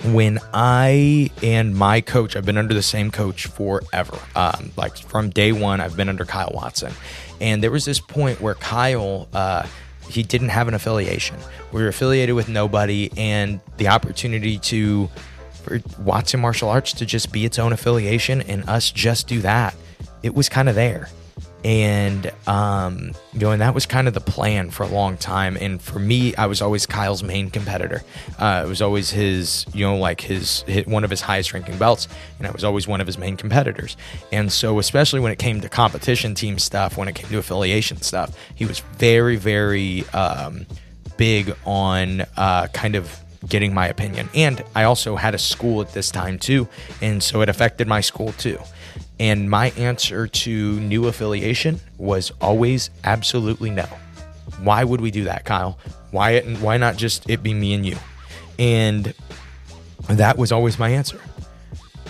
[0.05, 4.19] when I and my coach, I've been under the same coach forever.
[4.37, 6.93] Um, like from day one, I've been under Kyle Watson.
[7.41, 9.67] And there was this point where Kyle, uh,
[10.09, 11.37] he didn't have an affiliation.
[11.73, 15.11] We were affiliated with nobody, and the opportunity to
[15.55, 19.75] for Watson Martial Arts to just be its own affiliation and us just do that,
[20.23, 21.09] it was kind of there
[21.65, 25.57] and um, you know, and that was kind of the plan for a long time.
[25.61, 28.03] And for me, I was always Kyle's main competitor.
[28.39, 31.79] Uh, it was always his, you know, like his, his one of his highest ranking
[31.79, 32.09] belts,
[32.39, 33.97] and I was always one of his main competitors.
[34.33, 38.01] And so, especially when it came to competition team stuff, when it came to affiliation
[38.03, 40.67] stuff, he was very, very um,
[41.17, 43.19] big on uh, kind of
[43.49, 44.29] getting my opinion.
[44.35, 46.69] And I also had a school at this time too,
[47.01, 48.59] and so it affected my school too.
[49.23, 53.87] And my answer to new affiliation was always absolutely no.
[54.65, 55.79] Why would we do that, Kyle?
[56.11, 57.97] Why why not just it be me and you?
[58.59, 59.15] And
[60.09, 61.21] that was always my answer.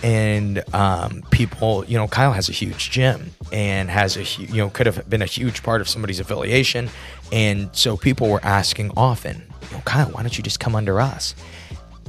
[0.03, 4.71] And um, people, you know, Kyle has a huge gym and has a, you know,
[4.71, 6.89] could have been a huge part of somebody's affiliation.
[7.31, 10.99] And so people were asking often, you know, Kyle, why don't you just come under
[10.99, 11.35] us?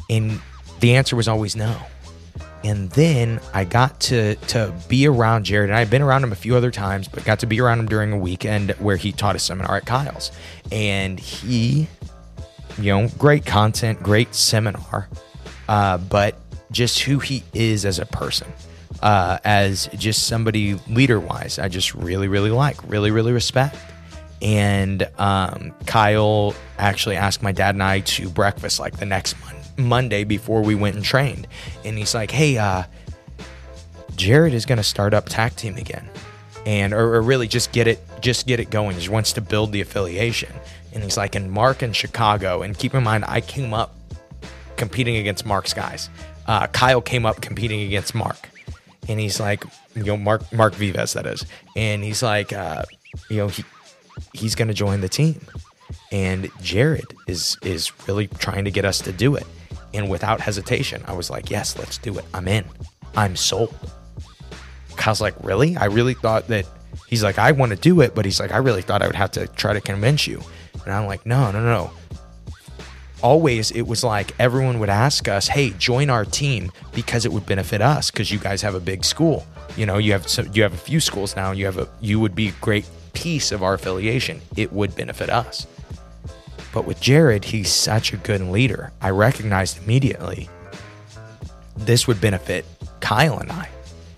[0.09, 0.39] And
[0.80, 1.75] the answer was always no.
[2.64, 6.35] And then I got to to be around Jared, and I've been around him a
[6.35, 9.35] few other times, but got to be around him during a weekend where he taught
[9.35, 10.31] a seminar at Kyle's,
[10.72, 11.88] and he,
[12.77, 15.10] you know, great content, great seminar,
[15.68, 16.40] uh, but
[16.72, 18.48] just who he is as a person,
[19.02, 23.76] uh, as just somebody leader wise, I just really really like, really really respect.
[24.41, 29.62] And um, Kyle actually asked my dad and I to breakfast like the next Monday
[29.78, 31.48] Monday before we went and trained.
[31.84, 32.84] And he's like, hey, uh,
[34.16, 36.10] Jared is going to start up TAC team again.
[36.66, 38.98] And or, or, really just get it just get it going.
[38.98, 40.54] He wants to build the affiliation.
[40.94, 42.62] And he's like, and Mark in Chicago.
[42.62, 43.95] And keep in mind, I came up
[44.78, 46.10] competing against Mark's guys.
[46.48, 48.50] Uh, Kyle came up competing against Mark.
[49.10, 51.45] And he's like, you know, Mark Mark Vives, that is.
[51.76, 52.84] And he's like, uh,
[53.30, 53.66] you know, he
[54.34, 55.41] he's gonna join the team.
[56.12, 59.45] And Jared is is really trying to get us to do it.
[59.94, 62.26] And without hesitation, I was like, yes, let's do it.
[62.34, 62.65] I'm in.
[63.15, 63.76] I'm sold.
[64.95, 65.76] Kyle's like, really?
[65.78, 66.65] I really thought that
[67.07, 69.15] he's like, I want to do it, but he's like, I really thought I would
[69.15, 70.41] have to try to convince you.
[70.86, 71.91] And I'm like, no, no, no.
[73.22, 77.45] Always, it was like everyone would ask us, hey, join our team because it would
[77.45, 79.45] benefit us because you guys have a big school.
[79.78, 81.52] You know, you have you have a few schools now.
[81.52, 84.41] You have a you would be a great piece of our affiliation.
[84.57, 85.65] It would benefit us.
[86.74, 88.91] But with Jared, he's such a good leader.
[89.00, 90.50] I recognized immediately
[91.78, 92.66] this would benefit
[93.00, 93.70] Kyle and I.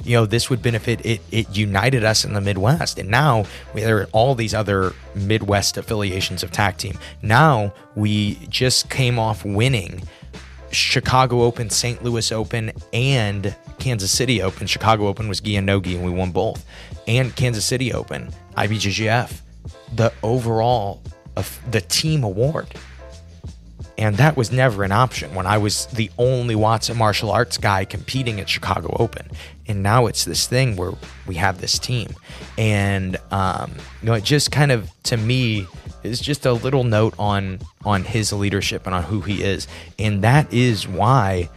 [0.04, 1.22] You know, this would benefit it.
[1.32, 6.44] It united us in the Midwest, and now there are all these other Midwest affiliations
[6.44, 6.98] of TAC team.
[7.24, 10.04] Now we just came off winning
[10.72, 12.04] Chicago Open, St.
[12.04, 14.68] Louis Open, and Kansas City Open.
[14.68, 16.66] Chicago Open was Gi and and we won both.
[17.08, 19.42] And Kansas City Open, IBJJF.
[19.96, 21.02] The overall
[21.70, 22.74] the team award.
[23.98, 27.86] And that was never an option when I was the only Watson martial arts guy
[27.86, 29.30] competing at Chicago Open.
[29.68, 30.92] And now it's this thing where
[31.26, 32.14] we have this team.
[32.58, 33.72] And, um,
[34.02, 35.66] you know, it just kind of, to me,
[36.04, 39.68] is just a little note on on his leadership and on who he is.
[39.98, 41.50] And that is why,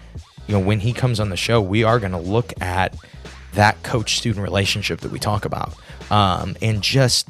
[0.47, 2.95] you know, when he comes on the show, we are going to look at
[3.55, 5.75] that coach student relationship that we talk about.
[6.11, 7.29] Um, and just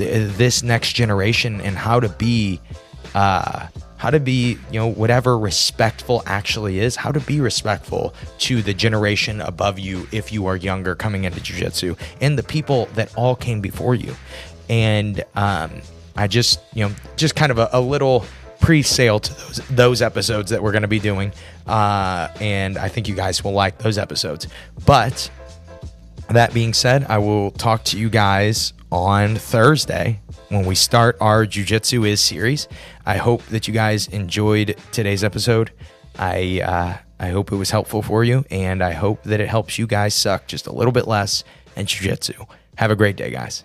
[0.00, 2.60] this next generation and how to be
[3.14, 3.66] uh,
[3.96, 8.72] how to be you know whatever respectful actually is how to be respectful to the
[8.72, 13.36] generation above you if you are younger coming into jiu-jitsu and the people that all
[13.36, 14.14] came before you.
[14.68, 15.82] And um,
[16.16, 18.24] i just you know just kind of a, a little
[18.60, 21.32] pre-sale to those those episodes that we're going to be doing
[21.66, 24.46] uh, and i think you guys will like those episodes.
[24.86, 25.30] But
[26.30, 31.46] that being said i will talk to you guys on Thursday when we start our
[31.46, 32.68] Jiu-Jitsu is series.
[33.06, 35.70] I hope that you guys enjoyed today's episode.
[36.18, 39.78] I uh, I hope it was helpful for you, and I hope that it helps
[39.78, 41.44] you guys suck just a little bit less
[41.76, 42.46] in Jiu-Jitsu.
[42.76, 43.64] Have a great day, guys.